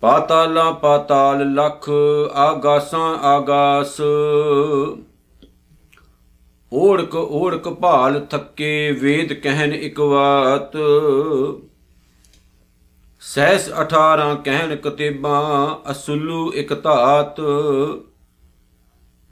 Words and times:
ਪਾਤਾਲਾਂ 0.00 0.72
ਪਾਤਾਲ 0.72 1.54
ਲਖ, 1.54 1.90
ਆਗਾਸਾਂ 2.34 3.18
ਆਗਾਸ। 3.18 4.00
ਓੜਕ 6.72 7.14
ਓੜਕ 7.14 7.68
ਭਾਲ 7.68 8.26
ਥੱਕੇ, 8.30 8.92
ਵੇਦ 8.92 9.32
ਕਹਿਨ 9.32 9.74
ਇਕ 9.74 10.00
ਵਾਤ। 10.00 10.76
ਸਹਿਸ 13.20 13.70
18 13.80 14.34
ਕਹਿਨ 14.34 14.76
ਕਤੇਬਾਂ, 14.76 15.76
ਅਸੁਲੂ 15.90 16.52
ਇਕ 16.52 16.82
ਧਾਤ। 16.82 17.40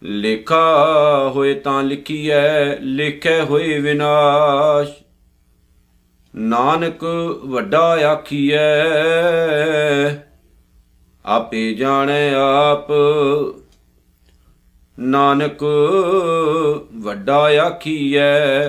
ਲੇਖਾ 0.03 0.87
ਹੋਏ 1.35 1.55
ਤਾਂ 1.55 1.83
ਲਿਖੀਐ, 1.83 2.77
ਲੇਖੇ 2.81 3.41
ਹੋਏ 3.41 3.79
ਵਿਨਾਸ਼। 3.79 4.93
ਨਾਨਕ 6.37 7.05
ਵੱਡਾ 7.47 8.13
ਆਖੀਐ 8.13 8.93
ਆਪੇ 11.27 11.75
ਜਾਣੈ 11.75 12.35
ਆਪ। 12.35 12.87
ਨਾਨਕ 14.99 15.65
ਵੱਡਾ 16.93 17.39
ਆਖੀਐ, 17.39 18.69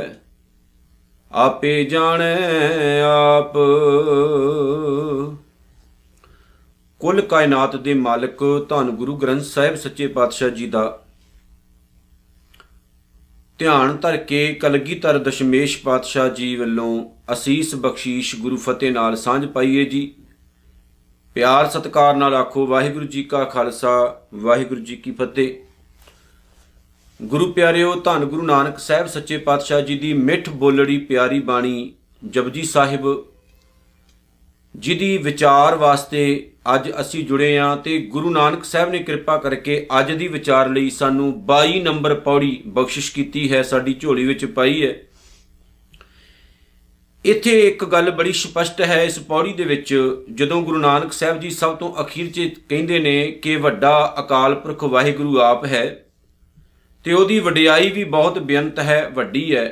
ਆਪੇ 1.32 1.84
ਜਾਣੈ 1.84 2.38
ਆਪ। 3.02 3.54
ਕੁੱਲ 7.00 7.22
ਕਾਇਨਾਤ 7.22 7.76
ਦੇ 7.76 7.94
ਮਾਲਕ 7.94 8.66
ਧੰਨ 8.70 8.90
ਗੁਰੂ 8.90 9.16
ਗ੍ਰੰਥ 9.16 9.42
ਸਾਹਿਬ 9.42 9.76
ਸੱਚੇ 9.76 10.08
ਪਾਤਸ਼ਾਹ 10.08 10.50
ਜੀ 10.50 10.68
ਦਾ। 10.68 11.00
ਧਿਆਨ 13.60 13.98
ਧਰ 13.98 14.18
ਕੇ 14.18 14.54
ਕਲਗੀਧਰ 14.54 15.18
ਦਸ਼ਮੇਸ਼ 15.18 15.84
ਪਾਤਸ਼ਾਹ 15.84 16.30
ਜੀ 16.30 16.56
ਵੱਲੋਂ 16.56 17.10
ਅਸੀਸ 17.34 17.76
ਬਖਸ਼ੀਸ਼ 17.76 18.36
ਗੁਰੂ 18.36 18.58
ਫਤਿਹ 18.58 18.92
ਨਾਲ 18.92 19.16
ਸਾਂਝ 19.16 19.46
ਪਾਈਏ 19.46 19.86
ਜੀ। 19.86 20.14
ਪਿਆਰ 21.36 21.70
ਸਤਿਕਾਰ 21.70 22.16
ਨਾਲ 22.16 22.36
ਆਖੋ, 22.36 22.68
ਵਾਹਿਗੁਰੂ 22.68 23.06
ਜੀ 23.06 23.24
ਕਾ 23.24 23.44
ਖਾਲਸਾ, 23.44 24.22
ਵਾਹਿਗੁਰੂ 24.34 24.80
ਜੀ 24.80 24.96
ਕੀ 24.96 25.12
ਫਤਿਹ। 25.12 25.56
ਗੁਰੂ 27.22 27.52
ਪਿਆਰਿਓ, 27.54 27.96
ਧੰਨ 27.96 28.26
ਗੁਰੂ 28.26 28.42
ਨਾਨਕ 28.42 28.80
ਸਾਹਿਬ 28.80 29.08
ਸੱਚੇ 29.08 29.38
ਪਾਤਸ਼ਾਹ 29.38 29.82
ਜੀ 29.82 29.98
ਦੀ 29.98 30.14
ਮਿੱਠ 30.14 30.50
ਬੋਲੜੀ 30.50 30.98
ਪਿਆਰੀ 30.98 31.40
ਬਾਣੀ 31.40 31.94
ਜਪਜੀ 32.26 32.64
ਸਾਹਿਬ, 32.64 33.26
ਜਿਹਦੀ 34.76 35.18
ਵਿਚਾਰ 35.18 35.76
ਵਾਸਤੇ 35.76 36.52
ਅੱਜ 36.76 36.92
ਅਸੀਂ 37.02 37.26
ਜੁੜੇ 37.26 37.58
ਆਂ 37.58 37.78
ਤੇ 37.78 37.98
ਗੁਰੂ 37.98 38.30
ਨਾਨਕ 38.30 38.64
ਸਾਹਿਬ 38.64 38.90
ਨੇ 38.90 39.00
ਕਿਰਪਾ 39.00 39.38
ਕਰਕੇ 39.38 39.88
ਅੱਜ 40.00 40.12
ਦੀ 40.12 40.28
ਵਿਚਾਰ 40.28 40.70
ਲਈ 40.70 40.90
ਸਾਨੂੰ 40.90 41.46
22 41.46 41.82
ਨੰਬਰ 41.82 42.16
ਪੌੜੀ 42.16 42.64
ਬਖਸ਼ਿਸ਼ 42.68 43.14
ਕੀਤੀ 43.14 43.52
ਹੈ, 43.52 43.64
ਸਾਡੀ 43.64 43.94
ਝੋਲੀ 43.94 44.26
ਵਿੱਚ 44.26 44.46
ਪਾਈ 44.46 44.86
ਹੈ। 44.86 44.96
ਇੱਥੇ 47.26 47.52
ਇੱਕ 47.60 47.84
ਗੱਲ 47.86 48.10
ਬੜੀ 48.12 48.32
ਸਪਸ਼ਟ 48.32 48.82
ਹੈ, 48.82 49.04
ਇਸ 49.04 49.20
ਪੌੜੀ 49.20 49.54
ਦੇ 49.54 49.64
ਵਿੱਚ 49.64 49.94
ਜਦੋਂ 50.32 50.62
ਗੁਰੂ 50.62 50.78
ਨਾਨਕ 50.78 51.14
ਸਾਹਿਬ 51.14 51.40
ਜੀ 51.40 51.50
ਸਭ 51.50 51.76
ਤੋਂ 51.76 51.94
ਅਖੀਰ 52.02 52.32
'ਚ 52.32 52.50
ਕਹਿੰਦੇ 52.70 53.00
ਨੇ 53.00 53.32
ਕਿ 53.44 53.56
ਵੱਡਾ 53.56 54.16
ਅਕਾਲ 54.20 54.56
ਪੁਰਖ 54.56 54.84
ਵਾਹਿਗੁਰੂ 54.84 55.40
ਆਪ 55.40 55.66
ਹੈ, 55.66 55.86
ਤੇ 57.06 57.14
ਉਹਦੀ 57.14 57.40
ਵਡਿਆਈ 57.40 57.90
ਵੀ 57.90 58.04
ਬਹੁਤ 58.04 58.40
ਬੇਅੰਤ 58.40 58.80
ਹੈ, 58.80 59.10
ਵੱਡੀ 59.10 59.56
ਹੈ, 59.56 59.66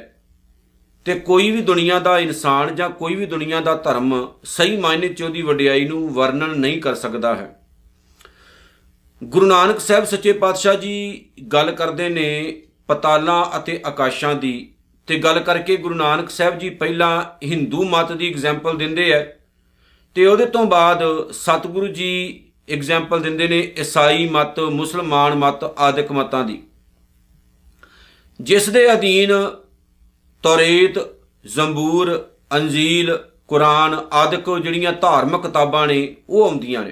ਤੇ 1.05 1.19
ਕੋਈ 1.19 1.51
ਵੀ 1.51 1.61
ਦੁਨੀਆ 1.61 1.99
ਦਾ 1.99 2.17
ਇਨਸਾਨ 2.19 2.75
ਜਾਂ 2.75 2.89
ਕੋਈ 2.89 3.15
ਵੀ 3.15 3.25
ਦੁਨੀਆ 3.25 3.59
ਦਾ 3.61 3.75
ਧਰਮ 3.75 4.27
ਸਹੀ 4.45 4.77
ਮਾਇਨੇ 4.77 5.07
'ਚ 5.07 5.21
ਉਹਦੀ 5.21 5.41
ਵਡਿਆਈ 5.41 5.87
ਨੂੰ 5.87 6.13
ਵਰਣਨ 6.13 6.57
ਨਹੀਂ 6.59 6.81
ਕਰ 6.81 6.95
ਸਕਦਾ 6.95 7.35
ਹੈ। 7.35 7.55
ਗੁਰੂ 9.23 9.45
ਨਾਨਕ 9.45 9.79
ਸਾਹਿਬ 9.79 10.05
ਸੱਚੇ 10.05 10.33
ਪਾਤਸ਼ਾਹ 10.33 10.75
ਜੀ 10.75 11.25
ਗੱਲ 11.53 11.71
ਕਰਦੇ 11.71 12.09
ਨੇ 12.09 12.61
ਪਤਾਲਾਂ 12.87 13.45
ਅਤੇ 13.57 13.81
ਆਕਾਸ਼ਾਂ 13.85 14.35
ਦੀ। 14.35 14.73
ਤੇ 15.07 15.17
ਗੱਲ 15.19 15.39
ਕਰਕੇ 15.39 15.77
ਗੁਰੂ 15.77 15.95
ਨਾਨਕ 15.95 16.29
ਸਾਹਿਬ 16.29 16.59
ਜੀ 16.59 16.69
ਪਹਿਲਾਂ 16.69 17.23
ਹਿੰਦੂ 17.45 17.83
ਮਤ 17.83 18.11
ਦੀ 18.11 18.29
ਐਗਜ਼ਾਮਪਲ 18.29 18.77
ਦਿੰਦੇ 18.77 19.11
ਐ 19.11 19.23
ਤੇ 20.15 20.25
ਉਹਦੇ 20.25 20.45
ਤੋਂ 20.45 20.65
ਬਾਅਦ 20.65 21.31
ਸਤਿਗੁਰੂ 21.31 21.87
ਜੀ 21.87 22.43
ਐਗਜ਼ਾਮਪਲ 22.69 23.19
ਦਿੰਦੇ 23.19 23.47
ਨੇ 23.47 23.73
ਈਸਾਈ 23.79 24.29
ਮਤ, 24.29 24.59
ਮੁਸਲਮਾਨ 24.59 25.35
ਮਤ, 25.35 25.63
ਆਦਿਕ 25.63 26.11
ਮਤਾਂ 26.11 26.43
ਦੀ। 26.43 26.63
ਜਿਸ 28.41 28.69
ਦੇ 28.69 28.93
ਅਧੀਨ 28.93 29.31
ਤੌਰੇਤ, 30.43 30.99
ਜ਼ੰਬੂਰ, 31.45 32.29
ਅੰਜੀਲ, 32.53 33.19
ਕੁਰਾਨ 33.47 34.07
ਆਦਿਕ 34.11 34.59
ਜਿਹੜੀਆਂ 34.63 34.93
ਧਾਰਮਿਕ 34.93 35.41
ਕਿਤਾਬਾਂ 35.41 35.87
ਨੇ, 35.87 36.15
ਉਹ 36.29 36.45
ਆਉਂਦੀਆਂ 36.45 36.83
ਨੇ। 36.83 36.91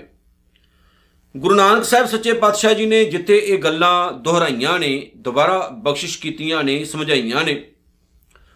ਗੁਰੂ 1.37 1.55
ਨਾਨਕ 1.55 1.83
ਸਾਹਿਬ 1.83 2.05
ਸੱਚੇ 2.05 2.33
ਪਾਤਸ਼ਾਹ 2.33 2.73
ਜੀ 2.73 2.85
ਨੇ 2.85 3.05
ਜਿੱਥੇ 3.05 3.37
ਇਹ 3.37 3.57
ਗੱਲਾਂ 3.57 4.11
ਦੁਹਰਾਈਆਂ 4.11 4.79
ਨੇ, 4.79 5.11
ਦੁਬਾਰਾ 5.17 5.69
ਬਖਸ਼ਿਸ਼ 5.73 6.19
ਕੀਤੀਆਂ 6.19 6.63
ਨੇ, 6.63 6.83
ਸਮਝਾਈਆਂ 6.85 7.43
ਨੇ 7.43 7.68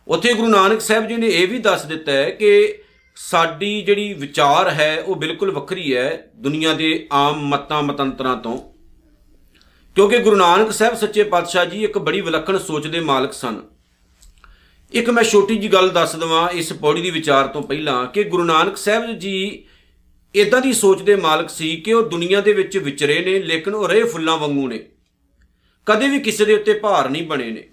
ਉੱਥੇ 0.08 0.34
ਗੁਰੂ 0.34 0.48
ਨਾਨਕ 0.48 0.82
ਸਾਹਿਬ 0.82 1.08
ਜੀ 1.08 1.16
ਨੇ 1.16 1.28
ਇਹ 1.28 1.48
ਵੀ 1.48 1.60
ਦੱਸ 1.60 1.86
ਦਿੱਤਾ 1.86 2.12
ਹੈ 2.12 2.30
ਕਿ 2.30 2.80
ਸਾਡੀ 3.16 3.82
ਜਿਹੜੀ 3.82 4.14
ਵਿਚਾਰ 4.14 4.70
ਹੈ, 4.70 5.04
ਉਹ 5.06 5.16
ਬਿਲਕੁਲ 5.16 5.52
ਵੱਖਰੀ 5.52 5.96
ਹੈ 5.96 6.32
ਦੁਨੀਆ 6.36 6.74
ਦੇ 6.74 7.08
ਆਮ 7.12 7.48
ਮਤਾਂ, 7.48 7.84
ਮਤੰਤਰਾਂ 7.84 8.38
ਤੋਂ। 8.38 8.58
ਕਿਉਂਕਿ 9.96 10.18
ਗੁਰੂ 10.18 10.36
ਨਾਨਕ 10.36 10.72
ਸਾਹਿਬ 10.72 10.96
ਸੱਚੇ 10.96 11.24
ਪਾਤਸ਼ਾਹ 11.24 11.66
ਜੀ 11.66 11.84
ਇੱਕ 11.84 11.98
ਬੜੀ 11.98 12.22
ਵਿਲੱਖਣ 12.22 12.58
ਸੋਚ 12.58 12.88
ਦੇ 12.88 13.00
ਮਾਲਕ 13.00 13.34
ਸਨ। 13.34 13.62
ਇੱਕ 14.92 15.10
ਮੈਂ 15.10 15.24
ਛੋਟੀ 15.24 15.56
ਜੀ 15.56 15.68
ਗੱਲ 15.68 15.90
ਦੱਸ 15.90 16.16
ਦਵਾਂ 16.16 16.50
ਇਸ 16.50 16.74
ਪੌੜੀ 16.74 17.02
ਦੀ 17.02 17.10
ਵਿਚਾਰ 17.10 17.48
ਤੋਂ 17.48 17.62
ਪਹਿਲਾਂ 17.62 18.06
ਕਿ 18.08 18.24
ਗੁਰੂ 18.24 18.44
ਨਾਨਕ 18.44 18.78
ਸਾਹਿਬ 18.78 19.20
ਜੀ 19.20 19.66
ਇਦਾਂ 20.36 20.62
ਦੀ 20.62 20.74
ਸੋਚ 20.74 21.02
ਦੇ 21.02 21.16
ਮਾਲਕ 21.16 21.50
ਸੀ 21.50 21.76
ਕਿ 21.76 21.94
ਉਹ 21.94 22.10
ਦੁਨੀਆ 22.10 22.42
ਦੇ 22.42 22.54
ਵਿੱਚ 22.54 22.78
ਵਿਚਰੇ 22.78 23.20
ਨੇ, 23.20 23.40
ਲੇਕਿਨ 23.40 23.74
ਉਹ 23.74 23.88
ਰਹੇ 23.88 24.04
ਫੁੱਲਾਂ 24.04 24.38
ਵਾਂਗੂ 24.38 24.68
ਨੇ। 24.68 24.86
ਕਦੇ 25.86 26.08
ਵੀ 26.08 26.20
ਕਿਸੇ 26.20 26.46
ਦੇ 26.46 26.54
ਉੱਤੇ 26.54 26.74
ਭਾਰ 26.74 27.10
ਨਹੀਂ 27.10 27.24
ਬਣੇ 27.24 27.52
ਨੇ। 27.52 27.70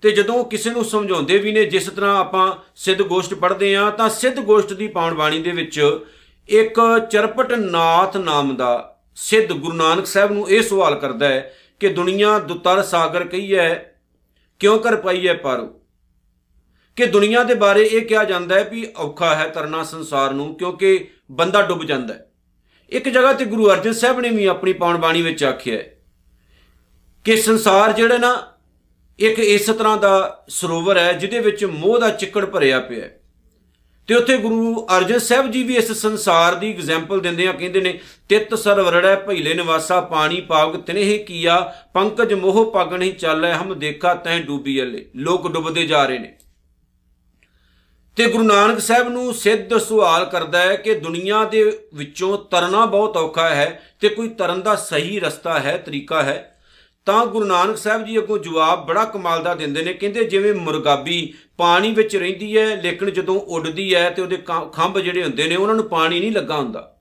ਤੇ 0.00 0.10
ਜਦੋਂ 0.10 0.44
ਕਿਸੇ 0.44 0.70
ਨੂੰ 0.70 0.84
ਸਮਝਾਉਂਦੇ 0.84 1.38
ਵੀ 1.38 1.52
ਨੇ, 1.52 1.64
ਜਿਸ 1.64 1.86
ਤਰ੍ਹਾਂ 1.86 2.16
ਆਪਾਂ 2.18 2.52
ਸਿੱਧ 2.76 3.02
ਗੋਸ਼ਟ 3.02 3.34
ਪੜ੍ਹਦੇ 3.34 3.76
ਆ 3.76 3.90
ਤਾਂ 3.90 4.08
ਸਿੱਧ 4.08 4.40
ਗੋਸ਼ਟ 4.40 4.72
ਦੀ 4.72 4.86
ਪਾਉਣ 4.86 5.14
ਬਾਣੀ 5.14 5.42
ਦੇ 5.42 5.50
ਵਿੱਚ 5.50 5.98
ਇੱਕ 6.48 6.80
ਚਰਪਟ 7.10 7.52
ਨਾਥ 7.52 8.16
ਨਾਮ 8.16 8.56
ਦਾ 8.56 9.00
ਸਿੱਧ 9.14 9.52
ਗੁਰੂ 9.52 9.76
ਨਾਨਕ 9.76 10.06
ਸਾਹਿਬ 10.06 10.32
ਨੂੰ 10.32 10.50
ਇਹ 10.50 10.62
ਸਵਾਲ 10.62 10.94
ਕਰਦਾ 10.94 11.28
ਹੈ 11.28 11.54
ਕਿ 11.80 11.88
ਦੁਨੀਆ 11.88 12.38
ਦੁਤਰ 12.38 12.82
ਸਾਗਰ 12.82 13.24
ਕਹੀ 13.24 13.54
ਹੈ, 13.54 13.98
ਕਿਉਂ 14.58 14.78
ਕਰ 14.78 14.96
ਪਾਈ 14.96 15.28
ਹੈ 15.28 15.34
ਪਾਰੋ? 15.34 15.80
ਕਿ 16.96 17.06
ਦੁਨੀਆ 17.06 17.42
ਦੇ 17.42 17.54
ਬਾਰੇ 17.54 17.82
ਇਹ 17.82 18.06
ਕਿਹਾ 18.06 18.24
ਜਾਂਦਾ 18.24 18.54
ਹੈ 18.54 18.64
ਵੀ 18.64 18.92
ਔਖਾ 18.96 19.34
ਹੈ 19.34 19.48
ਤਰਨਾ 19.48 19.82
ਸੰਸਾਰ 19.82 20.30
ਨੂੰ, 20.30 20.54
ਕਿਉਂਕਿ 20.54 21.08
ਬੰਦਾ 21.30 21.62
ਡੁੱਬ 21.62 21.84
ਜਾਂਦਾ 21.84 22.14
ਹੈ। 22.14 22.30
ਇੱਕ 22.90 23.08
ਜਗ੍ਹਾ 23.08 23.32
ਤੇ 23.32 23.44
ਗੁਰੂ 23.44 23.70
ਅਰਜਨ 23.70 23.92
ਸਾਹਿਬ 23.92 24.20
ਨੇ 24.20 24.30
ਵੀ 24.30 24.46
ਆਪਣੀ 24.46 24.72
ਪਾਉਣ 24.72 24.98
ਬਾਣੀ 24.98 25.22
ਵਿੱਚ 25.22 25.44
ਆਖਿਆ 25.44 25.78
ਹੈ 25.78 25.96
ਕਿ 27.24 27.36
ਸੰਸਾਰ 27.36 27.92
ਜਿਹੜਾ 27.92 28.18
ਨਾ 28.18 28.52
ਇੱਕ 29.20 29.38
ਇਸ 29.38 29.66
ਤਰ੍ਹਾਂ 29.66 29.96
ਦਾ 29.96 30.44
ਸਰੋਵਰ 30.48 30.98
ਹੈ 30.98 31.12
ਜਿਹਦੇ 31.12 31.38
ਵਿੱਚ 31.38 31.64
ਮੋਹ 31.64 31.98
ਦਾ 31.98 32.08
ਚਿੱਕੜ 32.08 32.44
ਭਰਿਆ 32.44 32.80
ਪਿਆ 32.80 33.04
ਹੈ। 33.04 33.16
ਤੇ 34.06 34.14
ਉੱਥੇ 34.14 34.36
ਗੁਰੂ 34.36 34.86
ਅਰਜਨ 34.96 35.18
ਸਾਹਿਬ 35.18 35.50
ਜੀ 35.50 35.62
ਵੀ 35.62 35.76
ਇਸ 35.76 35.92
ਸੰਸਾਰ 35.92 36.54
ਦੀ 36.54 36.72
ਐਗਜ਼ਾਮਪਲ 36.72 37.20
ਦਿੰਦੇ 37.20 37.46
ਆ, 37.46 37.52
ਕਹਿੰਦੇ 37.52 37.80
ਨੇ, 37.80 38.00
ਤਿਤ 38.28 38.54
ਸਰਵਰੜੈ 38.54 39.16
ਭਈਲੇ 39.16 39.54
ਨਿਵਾਸਾ, 39.54 40.00
ਪਾਣੀ 40.00 40.40
ਪਾਵਕ 40.40 40.80
ਤਿਨਹਿ 40.80 41.18
ਕੀਆ, 41.18 41.74
ਪੰਕਜ 41.94 42.34
ਮੋਹ 42.34 42.72
ਪਗ 42.72 42.94
ਨਹੀਂ 42.94 43.12
ਚੱਲੈ 43.12 43.54
ਹਮ 43.54 43.78
ਦੇਖਾ 43.78 44.14
ਤੈ 44.14 44.38
ਡੂਬੀ 44.38 44.82
ਅਲੇ। 44.82 45.10
ਲੋਕ 45.16 45.52
ਡੁੱਬਦੇ 45.52 45.86
ਜਾ 45.86 46.06
ਰਹੇ 46.06 46.18
ਨੇ। 46.18 46.36
ਤੇ 48.16 48.26
ਗੁਰੂ 48.26 48.44
ਨਾਨਕ 48.44 48.80
ਸਾਹਿਬ 48.80 49.08
ਨੂੰ 49.08 49.34
ਸਿੱਧ 49.34 49.76
ਸਵਾਲ 49.76 50.24
ਕਰਦਾ 50.24 50.58
ਹੈ 50.58 50.76
ਕਿ 50.76 50.94
ਦੁਨੀਆ 50.94 51.44
ਦੇ 51.44 51.78
ਵਿੱਚੋਂ 51.94 52.38
ਤਰਨਾ 52.38 52.86
ਬਹੁਤ 52.86 53.16
ਔਖਾ 53.16 53.48
ਹੈ 53.48 53.82
ਤੇ 54.00 54.08
ਕੋਈ 54.08 54.28
ਤਰਨ 54.28 54.62
ਦਾ 54.62 54.74
ਸਹੀ 54.74 55.20
ਰਸਤਾ 55.20 55.58
ਹੈ, 55.58 55.76
ਤਰੀਕਾ 55.76 56.22
ਹੈ? 56.22 56.59
ਤਾਂ 57.10 57.26
ਗੁਰੂ 57.26 57.44
ਨਾਨਕ 57.44 57.76
ਸਾਹਿਬ 57.76 58.04
ਜੀ 58.04 58.18
ਅੱਗੋਂ 58.18 58.38
ਜਵਾਬ 58.38 58.86
ਬੜਾ 58.86 59.04
ਕਮਾਲ 59.04 59.42
ਦਾ 59.42 59.54
ਦਿੰਦੇ 59.54 59.82
ਨੇ। 59.82 59.92
ਕਹਿੰਦੇ 59.92 60.24
ਜਿਵੇਂ 60.24 60.54
ਮੁਰਗਾਬੀ 60.54 61.34
ਪਾਣੀ 61.56 61.92
ਵਿੱਚ 61.92 62.16
ਰਹਿੰਦੀ 62.16 62.58
ਹੈ, 62.58 62.76
ਲੇਕਿਨ 62.82 63.10
ਜਦੋਂ 63.10 63.40
ਉੱਡਦੀ 63.40 63.94
ਹੈ 63.94 64.10
ਤੇ 64.10 64.22
ਉਹਦੇ 64.22 64.38
ਖੰਭ 64.72 64.98
ਜਿਹੜੇ 64.98 65.22
ਹੁੰਦੇ 65.22 65.48
ਨੇ, 65.48 65.56
ਉਹਨਾਂ 65.56 65.74
ਨੂੰ 65.74 65.84
ਪਾਣੀ 65.84 66.20
ਨਹੀਂ 66.20 66.32
ਲੱਗਾ 66.32 66.56
ਹੁੰਦਾ। 66.56 67.00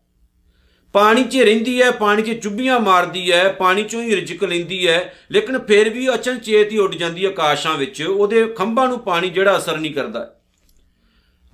ਪਾਣੀ 0.93 1.23
'ਚ 1.23 1.37
ਰਹਿੰਦੀ 1.37 1.81
ਹੈ, 1.81 1.91
ਪਾਣੀ 1.91 2.21
'ਚ 2.21 2.43
ਚੁੱਭੀਆਂ 2.43 2.79
ਮਾਰਦੀ 2.79 3.31
ਹੈ, 3.31 3.51
ਪਾਣੀ 3.51 3.83
'ਚੋਂ 3.83 4.01
ਹੀ 4.01 4.15
ਰਿਜਕ 4.15 4.43
ਲੈਂਦੀ 4.43 4.87
ਹੈ, 4.87 5.13
ਲੇਕਿਨ 5.31 5.59
ਫਿਰ 5.59 5.89
ਵੀ 5.89 6.13
ਅਚਨਚੇਤ 6.13 6.71
ਹੀ 6.71 6.77
ਉੱਡ 6.77 6.95
ਜਾਂਦੀ 6.95 7.25
ਹੈ 7.25 7.29
ਆਕਾਸ਼ਾਂ 7.29 7.77
ਵਿੱਚ, 7.77 8.01
ਉਹਦੇ 8.01 8.45
ਖੰਭਾਂ 8.47 8.87
ਨੂੰ 8.87 8.99
ਪਾਣੀ 8.99 9.29
ਜਿਹੜਾ 9.29 9.57
ਅਸਰ 9.57 9.77
ਨਹੀਂ 9.77 9.93
ਕਰਦਾ। 9.93 10.35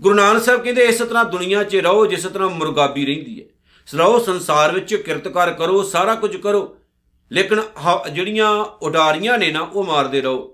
ਗੁਰੂ 0.01 0.15
ਨਾਨਕ 0.15 0.43
ਸਾਹਿਬ 0.43 0.63
ਕਹਿੰਦੇ 0.63 0.85
ਇਸ 0.85 0.97
ਤਰ੍ਹਾਂ 0.97 1.25
ਦੁਨੀਆ 1.25 1.63
'ਚ 1.63 1.75
ਰਹੋ, 1.75 2.05
ਜਿਸ 2.05 2.23
ਤਰ੍ਹਾਂ 2.23 2.49
ਮੁਰਗਾਬੀ 2.49 3.05
ਰਹਿੰਦੀ 3.05 3.39
ਹੈ। 3.41 3.45
ਰਹੋ 3.95 4.19
ਸੰਸਾਰ 4.19 4.73
ਵਿੱਚ, 4.73 4.95
ਕਿਰਤਕਾਰ 4.95 5.53
ਕਰੋ, 5.53 5.83
ਸਾਰਾ 5.83 6.15
ਕੁਝ 6.15 6.35
ਕਰੋ। 6.37 6.77
ਲੇਕਿਨ 7.31 7.61
ਜਿਹੜੀਆਂ 8.13 8.49
ਉਡਾਰੀਆਂ 8.81 9.37
ਨੇ 9.37 9.51
ਨਾ, 9.51 9.59
ਉਹ 9.61 9.83
ਮਾਰਦੇ 9.83 10.21
ਰਹੋ। 10.21 10.51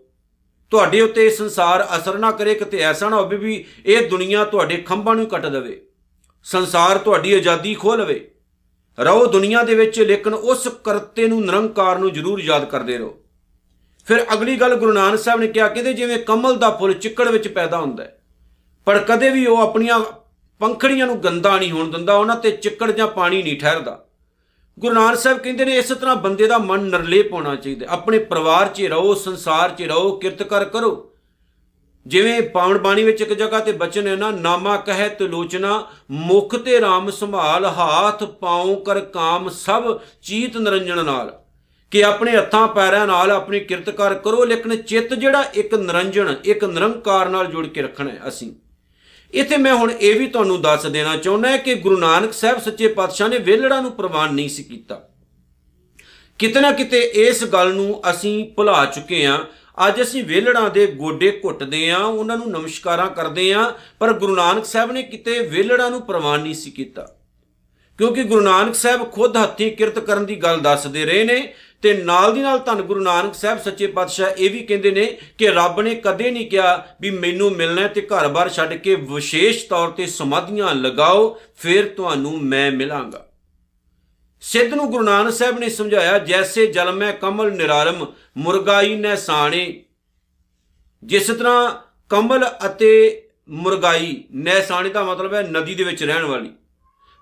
ਤੁਹਾਡੇ 0.71 1.01
ਉੱਤੇ 1.01 1.29
ਸੰਸਾਰ 1.29 1.87
ਅਸਰ 1.97 2.17
ਨਾ 2.17 2.31
ਕਰੇ, 2.31 2.53
ਕਿਤੇ 2.55 2.79
ਐਸਾ 2.79 3.09
ਨਾ 3.09 3.15
ਹੋਵੇ 3.17 3.37
ਵੀ 3.37 3.63
ਇਹ 3.85 4.09
ਦੁਨੀਆ 4.09 4.43
ਤੁਹਾਡੇ 4.45 4.77
ਖੰਭਾਂ 4.77 5.15
ਨੂੰ 5.15 5.25
ਕੱਟ 5.25 5.45
ਦੇਵੇ। 5.45 5.81
ਸੰਸਾਰ 6.45 6.97
ਤੁਹਾਡੀ 6.97 7.33
ਆਜ਼ਾਦੀ 7.33 7.73
ਖੋਹ 7.73 7.97
ਲਵੇ। 7.97 8.19
ਰਹੋ 8.97 9.25
ਦੁਨੀਆ 9.25 9.63
ਦੇ 9.63 9.75
ਵਿੱਚ, 9.75 9.99
ਲੇਕਿਨ 9.99 10.33
ਉਸ 10.33 10.67
ਕਰਤੇ 10.83 11.27
ਨੂੰ, 11.27 11.41
ਨਿਰੰਕਾਰ 11.41 11.99
ਨੂੰ 11.99 12.11
ਜ਼ਰੂਰ 12.13 12.39
ਯਾਦ 12.39 12.65
ਕਰਦੇ 12.65 12.97
ਰਹੋ। 12.97 13.17
ਫਿਰ 14.07 14.25
ਅਗਲੀ 14.33 14.55
ਗੱਲ 14.55 14.75
ਗੁਰੂ 14.75 14.93
ਨਾਨਕ 14.93 15.19
ਸਾਹਿਬ 15.19 15.39
ਨੇ 15.39 15.47
ਕਿਹਾ 15.47 15.67
ਕਹਿੰਦੇ 15.67 15.93
ਜਿਵੇਂ 15.93 16.17
ਕਮਲ 16.19 16.55
ਦਾ 16.55 16.69
ਫੁੱਲ 16.69 16.93
ਚਿੱਕੜ 16.93 17.27
ਵਿੱਚ 17.27 17.47
ਪੈਦਾ 17.47 17.77
ਹੁੰਦਾ 17.77 18.03
ਹੈ, 18.03 18.17
ਪਰ 18.87 18.99
ਕਦੇ 18.99 19.29
ਵੀ 19.29 19.45
ਉਹ 19.45 19.57
ਆਪਣੀਆਂ 19.57 19.99
ਪੰਖੜੀਆਂ 20.61 21.07
ਨੂੰ 21.07 21.23
ਗੰਦਾ 21.23 21.57
ਨਹੀਂ 21.57 21.71
ਹੋਣ 21.71 21.91
ਦਿੰਦਾ, 21.91 22.13
ਉਹਨਾਂ 22.13 22.35
ਤੇ 22.35 22.51
ਚਿੱਕੜ 22.53 22.91
ਜਾਂ 22.91 23.07
ਪਾਣੀ 23.07 23.41
ਨਹੀਂ 23.43 23.59
ਠਹਿਰਦਾ। 23.59 24.03
ਗੁਰੂ 24.81 24.93
ਨਾਨਕ 24.95 25.17
ਸਾਹਿਬ 25.17 25.37
ਕਹਿੰਦੇ 25.37 25.65
ਨੇ, 25.65 25.77
ਇਸ 25.77 25.89
ਤਰ੍ਹਾਂ 25.89 26.15
ਬੰਦੇ 26.15 26.47
ਦਾ 26.47 26.57
ਮਨ 26.57 26.83
ਨਰਲੇ 26.83 27.21
ਪਾਉਣਾ 27.23 27.55
ਚਾਹੀਦਾ 27.55 27.85
ਆਪਣੇ 27.89 28.19
ਪਰਿਵਾਰ 28.19 28.67
'ਚ 28.67 28.81
ਰਹੋ, 28.81 29.13
ਸੰਸਾਰ 29.13 29.69
'ਚ 29.69 29.81
ਰਹੋ 29.81 30.11
ਕਿਰਤ 30.11 30.43
ਕਰ। 30.43 30.63
ਕਰੋ 30.65 31.07
ਜਿਵੇਂ 32.05 32.41
ਪਾਵਨ 32.41 32.77
ਬਾਣੀ 32.77 33.03
ਵਿੱਚ 33.03 33.21
ਇੱਕ 33.21 33.33
ਜਗ੍ਹਾ 33.33 33.59
ਤੇ 33.59 33.71
ਬਚਨ 33.71 34.07
ਹੈ 34.07 34.15
ਨਾ, 34.15 34.31
ਨਾਮਾ 34.31 34.77
ਕਹੈ 34.77 35.07
ਤਲੋਚਨਾ 35.07 35.87
ਮੁਖ 36.11 36.55
ਤੇ 36.55 36.79
RAM 36.79 37.11
ਸੰਭਾਲ, 37.11 37.65
ਹਾਥ 37.65 38.23
ਪਾਉ 38.23 38.75
ਕਰ 38.75 38.99
ਕਾਮ 38.99 39.49
ਸਭ, 39.49 39.99
ਚੀਤ 40.21 40.57
ਨਿਰੰਜਨ 40.57 41.05
ਨਾਲ। 41.05 41.31
ਕਿ 41.91 42.03
ਆਪਣੇ 42.03 42.37
ਹੱਥਾਂ 42.37 42.67
ਪੈਰਾਂ 42.67 43.07
ਨਾਲ 43.07 43.31
ਆਪਣੀ 43.31 43.59
ਕਿਰਤ 43.59 43.89
ਕਰ 43.89 44.13
ਕਰੋ, 44.13 44.43
ਲੇਕਿਨ 44.45 44.75
ਚਿੱਤ 44.75 45.13
ਜਿਹੜਾ 45.13 45.43
ਇੱਕ 45.53 45.75
ਨਿਰੰਜਨ, 45.75 46.35
ਇੱਕ 46.45 46.65
ਨਿਰੰਕਾਰ 46.65 47.29
ਨਾਲ 47.29 47.45
ਜੁੜ 47.45 47.67
ਕੇ 47.67 47.81
ਰੱਖਣਾ 47.81 48.09
ਹੈ 48.09 48.21
ਅਸੀਂ। 48.27 48.51
ਇੱਥੇ 49.33 49.57
ਮੈਂ 49.57 49.73
ਹੁਣ 49.73 49.91
ਇਹ 49.91 50.19
ਵੀ 50.19 50.27
ਤੁਹਾਨੂੰ 50.27 50.61
ਦੱਸ 50.61 50.85
ਦੇਣਾ 50.85 51.17
ਚਾਹੁੰਦਾ 51.17 51.57
ਕਿ 51.57 51.75
ਗੁਰੂ 51.75 51.97
ਨਾਨਕ 51.97 52.33
ਸਾਹਿਬ 52.33 52.59
ਸੱਚੇ 52.59 52.87
ਪਾਤਸ਼ਾਹ 52.87 53.29
ਨੇ 53.29 53.37
ਵੇਲੜਾ 53.37 53.81
ਨੂੰ 53.81 53.91
ਪ੍ਰਵਾਨ 53.91 54.33
ਨਹੀਂ 54.33 54.49
ਸੀ 54.49 54.63
ਕੀਤਾ। 54.63 55.01
ਕਿਤੇ 56.39 56.61
ਨਾ 56.61 56.71
ਕਿਤੇ 56.71 56.99
ਇਸ 56.99 57.43
ਗੱਲ 57.43 57.73
ਨੂੰ 57.73 58.01
ਅਸੀਂ 58.11 58.51
ਭੁਲਾ 58.53 58.85
ਚੁੱਕੇ 58.85 59.25
ਹਾਂ। 59.25 59.39
ਅੱਜ 59.87 60.01
ਅਸੀਂ 60.01 60.23
ਵੇਲੜਾਂ 60.23 60.69
ਦੇ 60.69 60.87
ਗੋਡੇ 60.87 61.41
ਘੁੱਟਦੇ 61.45 61.91
ਆਂ 61.91 61.99
ਉਹਨਾਂ 61.99 62.37
ਨੂੰ 62.37 62.51
ਨਮਸਕਾਰਾਂ 62.51 63.07
ਕਰਦੇ 63.07 63.53
ਆਂ 63.53 63.73
ਪਰ 63.99 64.13
ਗੁਰੂ 64.13 64.35
ਨਾਨਕ 64.35 64.65
ਸਾਹਿਬ 64.65 64.91
ਨੇ 64.91 65.03
ਕਿਤੇ 65.03 65.39
ਵੇਲੜਾਂ 65.39 65.91
ਨੂੰ 65.91 66.01
ਪ੍ਰਵਾਨ 66.01 66.39
ਨਹੀਂ 66.41 66.53
ਸੀ 66.53 66.71
ਕੀਤਾ। 66.71 67.07
ਕਿਉਂਕਿ 68.01 68.23
ਗੁਰੂ 68.23 68.41
ਨਾਨਕ 68.41 68.75
ਸਾਹਿਬ 68.75 69.11
ਖੁਦ 69.11 69.37
ਹੱਥੀਂ 69.37 69.71
ਕਿਰਤ 69.71 69.99
ਕਰਨ 69.99 70.25
ਦੀ 70.25 70.35
ਗੱਲ 70.35 70.59
ਦੱਸਦੇ 70.59 71.05
ਰਹੇ 71.05 71.23
ਨੇ 71.23 71.53
ਤੇ 71.81 71.93
ਨਾਲ 71.93 72.33
ਦੀ 72.33 72.41
ਨਾਲ 72.41 72.59
ਧੰਨ 72.59 72.81
ਗੁਰੂ 72.81 72.99
ਨਾਨਕ 72.99 73.33
ਸਾਹਿਬ 73.35 73.59
ਸੱਚੇ 73.59 73.87
ਪਾਤਸ਼ਾਹ 73.87 74.31
ਇਹ 74.37 74.49
ਵੀ 74.49 74.59
ਕਹਿੰਦੇ 74.59 74.91
ਨੇ 74.91 75.17
ਕਿ 75.37 75.47
ਰੱਬ 75.47 75.81
ਨੇ 75.81 75.95
ਕਦੇ 75.95 76.31
ਨਹੀਂ 76.31 76.47
ਕਿਹਾ 76.47 76.87
ਵੀ 77.01 77.09
ਮੈਨੂੰ 77.09 77.51
ਮਿਲਣਾ 77.51 77.87
ਤੇ 77.87 78.01
ਘਰ-ਬਾਰ 78.01 78.49
ਛੱਡ 78.49 78.73
ਕੇ 78.73 78.95
ਵਿਸ਼ੇਸ਼ 78.95 79.67
ਤੌਰ 79.67 79.89
ਤੇ 79.89 80.05
ਸਮਾਧੀਆਂ 80.05 80.75
ਲਗਾਓ, 80.75 81.39
ਫਿਰ 81.55 81.87
ਤੁਹਾਨੂੰ 81.87 82.43
ਮੈਂ 82.43 82.71
ਮਿਲਾਂਗਾ। 82.71 83.25
ਸਿੱਧ 84.41 84.73
ਨੂੰ 84.73 84.91
ਗੁਰੂ 84.91 85.03
ਨਾਨਕ 85.03 85.33
ਸਾਹਿਬ 85.33 85.59
ਨੇ 85.59 85.69
ਸਮਝਾਇਆ, 85.69 86.19
ਜੈਸੇ 86.19 86.67
ਜਲ 86.67 86.91
ਮੈਂ 86.91 87.13
ਕਮਲ 87.13 87.51
ਨਿਰਾਰਮ 87.51 88.05
ਮੁਰਗਾਈ 88.37 88.95
ਨੈ 88.95 89.15
ਸਾਣੇ। 89.15 89.83
ਜਿਸ 91.03 91.27
ਤਰ੍ਹਾਂ 91.27 91.71
ਕਮਲ 92.09 92.47
ਅਤੇ 92.65 93.23
ਮੁਰਗਾਈ 93.49 94.23
ਨੈ 94.35 94.61
ਸਾਣੇ 94.61 94.89
ਦਾ 94.89 95.03
ਮਤਲਬ 95.03 95.33
ਹੈ 95.33 95.41
ਨਦੀ 95.41 95.75
ਦੇ 95.75 95.83
ਵਿੱਚ 95.83 96.03
ਰਹਿਣ 96.03 96.23
ਵਾਲੀ। 96.23 96.49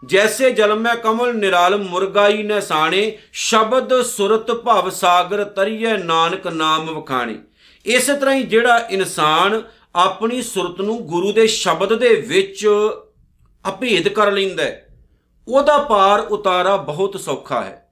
ਜੈਸੇ 0.04 0.50
ਜਲ 0.51 0.74
ਮੈਂ 0.75 0.96
ਕਮਲ 0.96 1.36
ਨਿਰਾਲਮ 1.36 1.84
ਮੁਰਗਾਈ 1.84 2.44
ਨੈ 2.44 2.60
ਸਾਣੇ, 2.60 3.18
ਸ਼ਬਦ 3.34 4.01
ਸੁਰਤ 4.01 4.51
ਭਵ 4.51 4.90
ਸਾਗਰ 4.90 5.44
ਤਰੀਏ 5.44 5.98
ਨਾਨਕ 5.98 6.48
ਨਾਮ 6.48 6.86
ਵਖਾਣੇ। 6.86 7.38
ਇਸੇ 7.86 8.13
ਤਰ੍ਹਾਂ 8.13 8.36
ਹੀ 8.36 8.44
ਜਿਹੜਾ 8.44 8.78
ਇਨਸਾਨ 8.92 9.62
ਆਪਣੀ 9.96 10.42
ਸੁਰਤ 10.42 10.81
ਨੂੰ 10.81 10.98
ਗੁਰੂ 11.07 11.31
ਦੇ 11.31 11.48
ਸ਼ਬਦ 11.48 11.94
ਦੇ 12.00 12.13
ਵਿੱਚ 12.28 12.68
ਅਭੇਦ 13.66 14.07
ਕਰ 14.07 14.31
ਲੈਂਦਾ 14.31 14.63
ਹੈ, 14.63 14.88
ਉਹਦਾ 15.48 15.78
ਪਾਰ 15.78 16.19
ਉਤਾਰਾ 16.19 16.75
ਬਹੁਤ 16.78 17.19
ਸੌਖਾ 17.19 17.62
ਹੈ। 17.62 17.86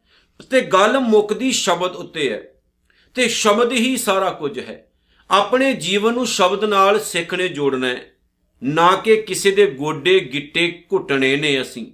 ਤੇ 0.51 0.62
ਗੱਲ 0.62 1.00
ਮੁੱਕਦੀ 1.00 1.51
ਸ਼ਬਦ 1.51 1.95
ਉੱਤੇ 1.95 2.31
ਹੈ, 2.31 2.42
ਤੇ 3.15 3.27
ਸ਼ਬਦ 3.27 3.71
ਹੀ 3.71 3.95
ਸਾਰਾ 3.98 4.30
ਕੁਝ 4.30 4.60
ਹੈ। 4.60 4.83
ਆਪਣੇ 5.30 5.74
ਜੀਵਨ 5.74 6.13
ਨੂੰ 6.13 6.25
ਸ਼ਬਦ 6.27 6.63
ਨਾਲ 6.63 7.00
ਸਿੱਖ 7.00 7.33
ਨੇ 7.33 7.48
ਜੋੜਨਾ 7.48 7.88
ਹੈ, 7.88 8.01
ਨਾ 8.62 8.92
ਕਿ 8.95 9.15
ਕਿਸੇ 9.18 9.51
ਦੇ 9.51 9.65
ਗੋਡੇ 9.71 10.19
ਗਿੱਟੇ 10.33 10.83
ਘੁੱਟਣੇ 10.94 11.36
ਨੇ 11.36 11.62
ਅਸੀਂ। 11.62 11.92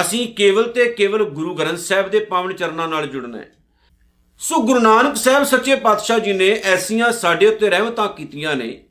ਅਸੀਂ 0.00 0.34
ਕੇਵਲ 0.34 0.68
ਤੇ 0.68 0.84
ਕੇਵਲ 0.84 1.24
ਗੁਰੂ 1.24 1.54
ਗ੍ਰੰਥ 1.54 1.78
ਸਾਹਿਬ 1.78 2.10
ਦੇ 2.10 2.20
ਪਾਵਨ 2.20 2.52
ਚਰਨਾਂ 2.52 2.88
ਨਾਲ 2.88 3.06
ਜੁੜਨਾ 3.06 3.38
ਹੈ। 3.38 3.52
ਸੋ 4.38 4.56
ਗੁਰੂ 4.56 4.80
ਨਾਨਕ 4.80 5.16
ਸਾਹਿਬ 5.16 5.44
ਸੱਚੇ 5.44 5.74
ਪਾਤਸ਼ਾਹ 5.74 6.18
ਜੀ 6.18 6.32
ਨੇ 6.32 6.50
ਐਸੀਆਂ 6.64 7.12
ਸਾਡੇ 7.12 7.46
ਉੱਤੇ 7.46 7.70
ਰਹਿਮਤਾਂ 7.70 8.08
ਕੀਤੀਆਂ 8.08 8.56
ਨੇ 8.56 8.82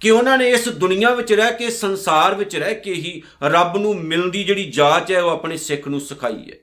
ਕਿ 0.00 0.10
ਉਹਨਾਂ 0.10 0.38
ਨੇ 0.38 0.50
ਇਸ 0.50 0.68
ਦੁਨੀਆ 0.68 1.14
ਵਿੱਚ 1.14 1.32
ਰਹਿ 1.32 1.52
ਕੇ, 1.52 1.70
ਸੰਸਾਰ 1.70 2.34
ਵਿੱਚ 2.34 2.56
ਰਹਿ 2.56 2.74
ਕੇ 2.74 2.92
ਹੀ 2.94 3.22
ਰੱਬ 3.42 3.76
ਨੂੰ 3.76 3.94
ਮਿਲਣ 3.94 4.30
ਦੀ 4.30 4.44
ਜਿਹੜੀ 4.44 4.70
ਜਾਚ 4.70 5.12
ਹੈ 5.12 5.22
ਉਹ 5.22 5.30
ਆਪਣੇ 5.30 5.56
ਸਿੱਖ 5.56 5.88
ਨੂੰ 5.88 6.00
ਸਿਖਾਈ 6.00 6.50
ਹੈ। 6.52 6.56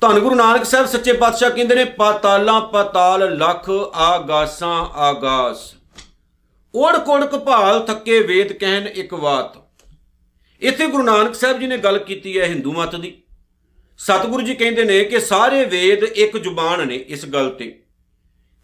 ਧੰਨ 0.00 0.18
ਗੁਰੂ 0.18 0.34
ਨਾਨਕ 0.34 0.64
ਸਾਹਿਬ 0.64 0.86
ਸੱਚੇ 0.86 1.12
ਪਾਤਸ਼ਾਹ 1.12 1.50
ਕਹਿੰਦੇ 1.50 1.74
ਨੇ, 1.74 1.84
ਪਾਤਾਲਾਂ 1.84 2.60
ਪਾਤਾਲ, 2.60 3.38
ਲੱਖ 3.38 3.70
ਆਗਾਸਾਂ 3.94 4.86
ਆਗਾਸ। 4.86 5.74
ਓੜ 6.74 6.96
ਕੋੜ 6.96 7.24
ਕਪਾਲ 7.24 7.80
ਥੱਕੇ 7.80 8.20
ਵੇਦ 8.20 8.52
ਕਹਿਣ 8.52 8.88
ਇੱਕ 8.88 9.14
ਬਾਤ 9.14 9.67
ਇੱਥੇ 10.60 10.86
ਗੁਰੂ 10.86 11.02
ਨਾਨਕ 11.02 11.34
ਸਾਹਿਬ 11.34 11.60
ਜੀ 11.60 11.66
ਨੇ 11.66 11.78
ਗੱਲ 11.78 11.98
ਕੀਤੀ 11.98 12.40
ਹੈ 12.40 12.44
ਹਿੰਦੂ 12.44 12.72
ਮਤ 12.72 12.96
ਦੀ। 12.96 13.22
ਸਤਿਗੁਰੂ 13.98 14.42
ਜੀ 14.42 14.54
ਕਹਿੰਦੇ 14.54 14.84
ਨੇ 14.84 15.04
ਕਿ 15.04 15.20
ਸਾਰੇ 15.20 15.64
ਵੇਦ 15.64 16.02
ਇੱਕ 16.02 16.36
ਜ਼ੁਬਾਨ 16.36 16.88
ਨੇ 16.88 16.94
ਇਸ 16.94 17.26
ਗੱਲ 17.26 17.50
ਤੇ। 17.50 17.82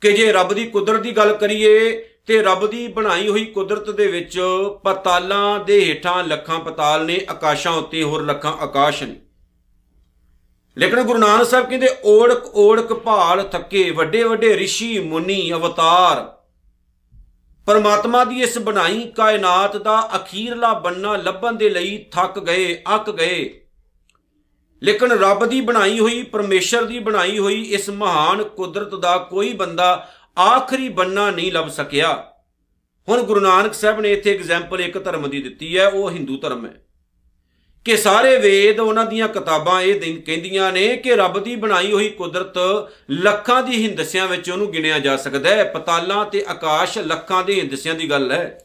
ਕਿ 0.00 0.12
ਜੇ 0.12 0.32
ਰੱਬ 0.32 0.52
ਦੀ 0.52 0.64
ਕੁਦਰਤ 0.64 1.00
ਦੀ 1.00 1.10
ਗੱਲ 1.10 1.36
ਕਰੀਏ, 1.36 2.04
ਤੇ 2.26 2.42
ਰੱਬ 2.42 2.66
ਦੀ 2.66 2.88
ਬਣਾਈ 2.88 3.28
ਹੋਈ 3.28 3.44
ਕੁਦਰਤ 3.44 3.90
ਦੇ 3.90 4.06
ਵਿੱਚ 4.06 4.40
ਪਤਾਲਾਂ 4.84 5.64
ਦੇ 5.64 5.84
ਹੇਠਾਂ 5.84 6.24
ਲੱਖਾਂ 6.24 6.60
ਪਤਾਲ 6.60 7.06
ਨੇ, 7.06 7.20
ਆਕਾਸ਼ਾਂ 7.30 7.72
ਉੱਤੇ 7.72 8.02
ਹੋਰ 8.02 8.24
ਲੱਖਾਂ 8.24 8.52
ਆਕਾਸ਼ 8.52 9.02
ਨੇ। 9.02 9.16
ਲੇਕਿਨ 10.78 11.02
ਗੁਰੂ 11.02 11.18
ਨਾਨਕ 11.18 11.46
ਸਾਹਿਬ 11.46 11.68
ਕਹਿੰਦੇ 11.68 11.88
ਓੜਕ 12.04 12.56
ਓੜਕ 12.56 12.92
ਭਾਲ 12.92 13.42
ਥੱਕੇ 13.42 13.90
ਵੱਡੇ 13.90 14.22
ਵੱਡੇ 14.22 14.64
ઋષਿ 14.64 14.98
ਮੁਨੀ, 14.98 15.52
ਅਵਤਾਰ। 15.52 16.33
ਪਰਮਾਤਮਾ 17.66 18.24
ਦੀ 18.24 18.42
ਇਸ 18.42 18.58
ਬਣਾਈ 18.58 19.12
ਕਾਇਨਾਤ 19.16 19.76
ਦਾ 19.76 20.10
ਅਖੀਰਲਾ 20.16 20.72
ਬੰਨਾ 20.72 21.16
ਲੱਭਣ 21.16 21.52
ਦੇ 21.52 21.70
ਲਈ 21.70 22.06
ਥੱਕ 22.12 22.38
ਗਏ, 22.38 22.82
ਅੱਕ 22.94 23.10
ਗਏ। 23.10 23.60
ਲੇਕਿਨ 24.82 25.12
ਰੱਬ 25.12 25.46
ਦੀ 25.46 25.60
ਬਣਾਈ 25.60 25.98
ਹੋਈ, 25.98 26.22
ਪਰਮੇਸ਼ਰ 26.22 26.84
ਦੀ 26.84 26.98
ਬਣਾਈ 26.98 27.38
ਹੋਈ 27.38 27.62
ਇਸ 27.62 27.90
ਮਹਾਨ 27.90 28.44
ਕੁਦਰਤ 28.44 28.94
ਦਾ 28.94 29.18
ਕੋਈ 29.18 29.52
ਬੰਦਾ 29.52 30.08
ਆਖਰੀ 30.38 30.88
ਬੰਨਾ 30.88 31.30
ਨਹੀਂ 31.30 31.52
ਲੱਭ 31.52 31.68
ਸਕਿਆ। 31.68 32.34
ਹੁਣ 33.08 33.22
ਗੁਰੂ 33.22 33.40
ਨਾਨਕ 33.40 33.74
ਸਾਹਿਬ 33.74 34.00
ਨੇ 34.00 34.12
ਇੱਥੇ 34.12 34.34
ਐਗਜ਼ਾਮਪਲ 34.34 34.80
ਇੱਕ 34.80 35.04
ਧਰਮ 35.04 35.30
ਦੀ 35.30 35.42
ਦਿੱਤੀ 35.42 35.78
ਹੈ, 35.78 35.88
ਉਹ 35.88 36.10
ਹਿੰਦੂ 36.10 36.36
ਧਰਮ 36.36 36.66
ਹੈ। 36.66 36.83
ਕਿ 37.84 37.96
ਸਾਰੇ 37.96 38.38
ਵੇਦ 38.38 38.80
ਉਹਨਾਂ 38.80 39.06
ਦੀਆਂ 39.06 39.28
ਕਿਤਾਬਾਂ 39.28 39.82
ਇਹ 39.82 40.22
ਕਹਿੰਦੀਆਂ 40.22 40.72
ਨੇ 40.72 40.96
ਕਿ 40.96 41.16
ਰੱਬ 41.16 41.38
ਦੀ 41.38 41.56
ਬਣਾਈ 41.56 41.92
ਹੋਈ 41.92 42.10
ਕੁਦਰਤ 42.10 42.54
ਲੱਖਾਂ 43.10 43.62
ਦੀ 43.62 43.86
ਹਿੰਦਸਿਆਂ 43.86 44.26
ਵਿੱਚ 44.26 44.50
ਉਹਨੂੰ 44.50 44.70
ਗਿਣਿਆ 44.70 44.98
ਜਾ 44.98 45.16
ਸਕਦਾ 45.16 45.50
ਹੈ। 45.50 45.64
ਪਤਾਲਾਂ 45.64 46.24
ਤੇ 46.24 46.44
ਆਕਾਸ਼ 46.48 46.98
ਲੱਖਾਂ 46.98 47.44
ਦੇ 47.44 47.54
ਹਿੰਦਸਿਆਂ 47.54 47.94
ਦੀ 47.94 48.10
ਗੱਲ 48.10 48.32
ਹੈ। 48.32 48.58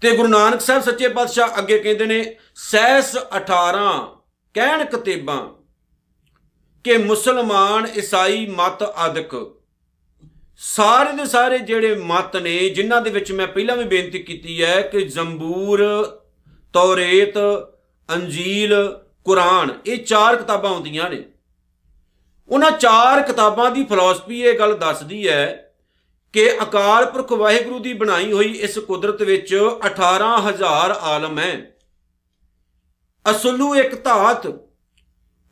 ਤੇ 0.00 0.16
ਗੁਰੂ 0.16 0.28
ਨਾਨਕ 0.28 0.60
ਸਾਹਿਬ 0.60 0.82
ਸੱਚੇ 0.82 1.08
ਪਾਤਸ਼ਾਹ 1.08 1.58
ਅੱਗੇ 1.58 1.78
ਕਹਿੰਦੇ 1.78 2.06
ਨੇ, 2.06 2.34
ਸੈਸ 2.54 3.16
18 3.16 4.18
ਕਹਿਣ 4.54 4.84
ਕਤੇਬਾਂ 4.84 5.48
ਕਿ 6.84 6.96
ਮੁਸਲਮਾਨ 6.96 7.88
ਈਸਾਈ 7.98 8.46
ਮਤ 8.46 8.82
ਆਦਿਕ 8.82 9.56
ਸਾਰੇ 10.58 11.16
ਦੇ 11.16 11.26
ਸਾਰੇ 11.26 11.58
ਜਿਹੜੇ 11.58 11.94
ਮਤ 11.94 12.36
ਨੇ, 12.36 12.68
ਜਿਨ੍ਹਾਂ 12.68 13.02
ਦੇ 13.02 13.10
ਵਿੱਚ 13.10 13.32
ਮੈਂ 13.32 13.46
ਪਹਿਲਾਂ 13.46 13.76
ਵੀ 13.76 13.84
ਬੇਨਤੀ 13.84 14.18
ਕੀਤੀ 14.18 14.62
ਹੈ 14.62 14.80
ਕਿ 14.80 15.00
ਜ਼ੰਬੂਰ, 15.00 16.04
ਤੌਰੇਤ 16.72 17.34
ਅੰਜੀਲ, 18.10 18.98
ਕੁਰਾਨ, 19.24 19.78
ਇਹ 19.86 20.04
ਚਾਰ 20.04 20.36
ਕਿਤਾਬਾਂ 20.36 20.70
ਹੁੰਦੀਆਂ 20.70 21.10
ਨੇ। 21.10 21.24
ਉਹਨਾਂ 22.48 22.70
ਚਾਰ 22.70 23.22
ਕਿਤਾਬਾਂ 23.22 23.70
ਦੀ 23.70 23.84
ਫਿਲਾਸਫੀ 23.84 24.40
ਇਹ 24.42 24.58
ਗੱਲ 24.58 24.78
ਦੱਸਦੀ 24.78 25.28
ਹੈ 25.28 25.72
ਕਿ 26.32 26.58
ਅਕਾਲ 26.62 27.06
ਪੁਰਖ 27.06 27.32
ਵਾਹਿਗੁਰੂ 27.32 27.78
ਦੀ 27.78 27.92
ਬਣਾਈ 27.92 28.32
ਹੋਈ 28.32 28.52
ਇਸ 28.52 28.78
ਕੁਦਰਤ 28.78 29.22
ਵਿੱਚ 29.22 29.54
18000 29.84 30.90
ਆਲਮ 30.90 31.38
ਹੈ। 31.38 31.76
ਅਸਲੂ 33.30 33.74
ਇੱਕ 33.74 34.04
ਧਾਤ, 34.04 34.46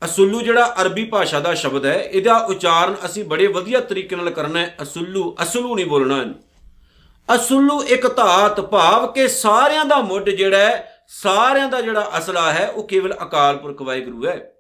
ਅਸੁੱਲੂ 0.04 0.40
ਜਿਹੜਾ 0.42 0.74
ਅਰਬੀ 0.80 1.04
ਭਾਸ਼ਾ 1.04 1.40
ਦਾ 1.40 1.54
ਸ਼ਬਦ 1.54 1.86
ਹੈ, 1.86 2.02
ਇਹਦਾ 2.02 2.36
ਉਚਾਰਨ 2.36 2.94
ਅਸੀਂ 3.04 3.24
ਬੜੇ 3.24 3.46
ਵਧੀਆ 3.46 3.80
ਤਰੀਕੇ 3.80 4.16
ਨਾਲ 4.16 4.30
ਕਰਨਾ 4.30 4.60
ਹੈ। 4.60 4.76
ਅਸੁੱਲੂ, 4.82 5.36
ਅਸਲੂ 5.42 5.74
ਨਹੀਂ 5.74 5.86
ਬੋਲਣਾ 5.86 6.24
ਅਸੁੱਲੂ 7.34 7.82
ਇੱਕ 7.82 8.16
ਧਾਤ, 8.16 8.60
ਭਾਵ 8.60 9.12
ਕਿ 9.12 9.28
ਸਾਰਿਆਂ 9.28 9.84
ਦਾ 9.84 10.00
ਮੁੱਢ 10.00 10.30
ਜਿਹੜਾ 10.30 10.58
ਹੈ 10.58 10.97
ਸਾਰਿਆਂ 11.08 11.68
ਦਾ 11.68 11.80
ਜਿਹੜਾ 11.80 12.10
ਅਸਲਾ 12.18 12.52
ਹੈ, 12.52 12.68
ਉਹ 12.68 12.88
ਕੇਵਲ 12.88 13.14
ਅਕਾਲ 13.22 13.56
ਪੁਰਖ 13.56 13.82
ਵਾਹਿਗੁਰੂ 13.82 14.26
ਹੈ, 14.26 14.52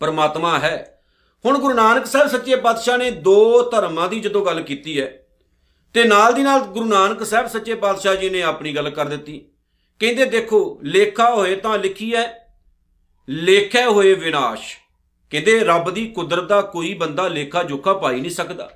ਪਰਮਾਤਮਾ 0.00 0.58
ਹੈ। 0.58 1.00
ਹੁਣ 1.44 1.58
ਗੁਰੂ 1.58 1.74
ਨਾਨਕ 1.74 2.06
ਸਾਹਿਬ 2.06 2.28
ਸੱਚੇ 2.28 2.56
ਪਾਤਸ਼ਾਹ 2.56 2.98
ਨੇ 2.98 3.10
ਦੋ 3.10 3.70
ਧਰਮਾਂ 3.70 4.08
ਦੀ 4.08 4.20
ਜਦੋਂ 4.20 4.44
ਗੱਲ 4.46 4.60
ਕੀਤੀ 4.62 5.00
ਹੈ, 5.00 5.26
ਤੇ 5.94 6.04
ਨਾਲ 6.04 6.34
ਦੀ 6.34 6.42
ਨਾਲ 6.42 6.60
ਗੁਰੂ 6.60 6.84
ਨਾਨਕ 6.84 7.24
ਸਾਹਿਬ 7.26 7.46
ਸੱਚੇ 7.46 7.74
ਪਾਤਸ਼ਾਹ 7.74 8.14
ਜੀ 8.14 8.30
ਨੇ 8.30 8.42
ਆਪਣੀ 8.42 8.74
ਗੱਲ 8.76 8.90
ਕਰ 8.90 9.04
ਦਿੱਤੀ। 9.04 9.48
ਕਹਿੰਦੇ, 10.00 10.24
ਦੇਖੋ, 10.24 10.80
ਲੇਖਾ 10.82 11.34
ਹੋਏ 11.34 11.56
ਤਾਂ 11.56 11.78
ਲਿਖੀ 11.78 12.14
ਹੈ, 12.14 12.26
ਲੇਖੇ 13.28 13.84
ਹੋਏ 13.84 14.14
ਵਿਨਾਸ਼। 14.14 14.76
ਕਹਿੰਦੇ, 15.30 15.58
ਰੱਬ 15.60 15.90
ਦੀ 15.90 16.06
ਕੁਦਰਤ 16.06 16.44
ਦਾ 16.44 16.60
ਕੋਈ 16.62 16.94
ਬੰਦਾ 16.94 17.28
ਲੇਖਾ 17.28 17.62
ਜੋਖਾ 17.62 17.92
ਪਾਈ 17.92 18.20
ਨਹੀਂ 18.20 18.30
ਸਕਦਾ। 18.30 18.70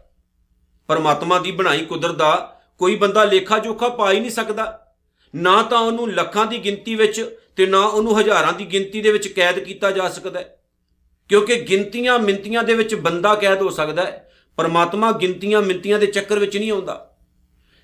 ਪਰਮਾਤਮਾ 0.88 1.38
ਦੀ 1.38 1.50
ਬਣਾਈ 1.50 1.84
ਕੁਦਰਤ 1.84 2.14
ਦਾ 2.14 2.60
ਕੋਈ 2.78 2.96
ਬੰਦਾ 2.96 3.24
ਲੇਖਾ 3.24 3.58
ਜੋਖਾ 3.58 3.88
ਪਾ 3.88 4.12
ਹੀ 4.12 4.20
ਨਹੀਂ 4.20 4.30
ਸਕਦਾ। 4.30 4.86
ਨਾ 5.34 5.62
ਤਾਂ 5.62 5.78
ਉਹਨੂੰ 5.78 6.12
ਲੱਖਾਂ 6.12 6.46
ਦੀ 6.46 6.58
ਗਿਣਤੀ 6.58 6.94
ਵਿੱਚ 6.94 7.36
ਤੇ 7.56 7.66
ਨਾ 7.66 7.80
ਉਹਨੂੰ 7.80 8.20
ਹਜ਼ਾਰਾਂ 8.20 8.52
ਦੀ 8.52 8.66
ਗਿਣਤੀ 8.66 9.00
ਦੇ 9.00 9.12
ਵਿੱਚ 9.12 9.28
ਕੈਦ 9.28 9.58
ਕੀਤਾ 9.58 9.90
ਜਾ 9.90 10.08
ਸਕਦਾ 10.08 10.44
ਕਿਉਂਕਿ 11.28 11.54
ਗਿਣਤੀਆਂ 11.54 12.18
ਮਿੰਤੀਆਂ 12.18 12.62
ਦੇ 12.62 12.74
ਵਿੱਚ 12.74 12.94
ਬੰਦਾ 12.94 13.34
ਕੈਦ 13.34 13.62
ਹੋ 13.62 13.70
ਸਕਦਾ 13.70 14.02
ਹੈ, 14.02 14.32
ਪਰਮਾਤਮਾ 14.56 15.12
ਗਿਣਤੀਆਂ 15.12 15.62
ਮਿੰਤੀਆਂ 15.62 15.98
ਦੇ 15.98 16.06
ਚੱਕਰ 16.06 16.38
ਵਿੱਚ 16.38 16.56
ਨਹੀਂ 16.56 16.72
ਆਉਂਦਾ। 16.72 17.18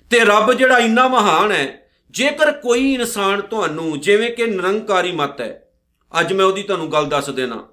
ਤੇ 0.09 0.19
ਰੱਬ 0.19 0.53
ਜਿਹੜਾ 0.53 0.79
ਇੰਨਾ 0.79 1.07
ਮਹਾਨ 1.07 1.51
ਹੈ, 1.51 1.89
ਜੇਕਰ 2.11 2.51
ਕੋਈ 2.51 2.93
ਇਨਸਾਨ 2.93 3.41
ਤੁਹਾਨੂੰ, 3.41 3.99
ਜਿਵੇਂ 3.99 4.31
ਕਿ 4.31 4.45
ਨਿਰੰਕਾਰੀ 4.45 5.11
ਮਤ 5.11 5.41
ਹੈ, 5.41 5.69
ਅੱਜ 6.19 6.33
ਮੈਂ 6.33 6.45
ਉਹਦੀ 6.45 6.63
ਤੁਹਾਨੂੰ 6.63 6.91
ਗੱਲ 6.91 7.05
ਦੱਸ 7.05 7.29
ਦੇਣਾ। 7.29 7.67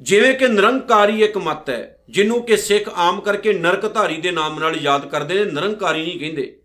ਜਿਵੇਂ 0.00 0.34
ਕਿ 0.34 0.48
ਨਿਰੰਕਾਰੀ 0.48 1.22
ਇੱਕ 1.22 1.38
ਮਤ 1.38 1.70
ਹੈ, 1.70 2.04
ਜਿਹਨੂੰ 2.10 2.42
ਕਿ 2.42 2.56
ਸਿੱਖ 2.56 2.90
ਆਮ 2.94 3.20
ਕਰਕੇ 3.20 3.52
ਨਰਕਧਾਰੀ 3.52 4.16
ਦੇ 4.16 4.30
ਨਾਮ 4.30 4.58
ਨਾਲ 4.58 4.76
ਯਾਦ 4.76 5.08
ਕਰਦੇ 5.08 5.34
ਨੇ, 5.34 5.44
ਨਿਰੰਕਾਰੀ 5.44 6.02
ਨਹੀਂ 6.02 6.20
ਕਹਿੰਦੇ। 6.20 6.61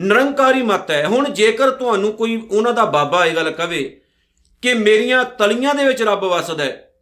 ਨਿਰੰਕਾਰੀ 0.00 0.62
ਮਤ 0.62 0.90
ਹੈ। 0.90 1.06
ਹੁਣ 1.06 1.28
ਜੇਕਰ 1.28 1.70
ਤੁਹਾਨੂੰ 1.70 2.12
ਕੋਈ 2.12 2.36
ਉਹਨਾਂ 2.50 2.72
ਦਾ 2.72 2.84
ਬਾਬਾ 2.84 3.24
ਇਹ 3.26 3.34
ਗੱਲ 3.34 3.50
ਕਵੇ 3.50 3.82
ਕਿ 4.62 4.74
ਮੇਰੀਆਂ 4.74 5.24
ਤਲੀਆਂ 5.38 5.74
ਦੇ 5.74 5.84
ਵਿੱਚ 5.84 6.02
ਰੱਬ 6.02 6.24
ਵਸਦਾ 6.24 6.64
ਹੈ, 6.64 6.92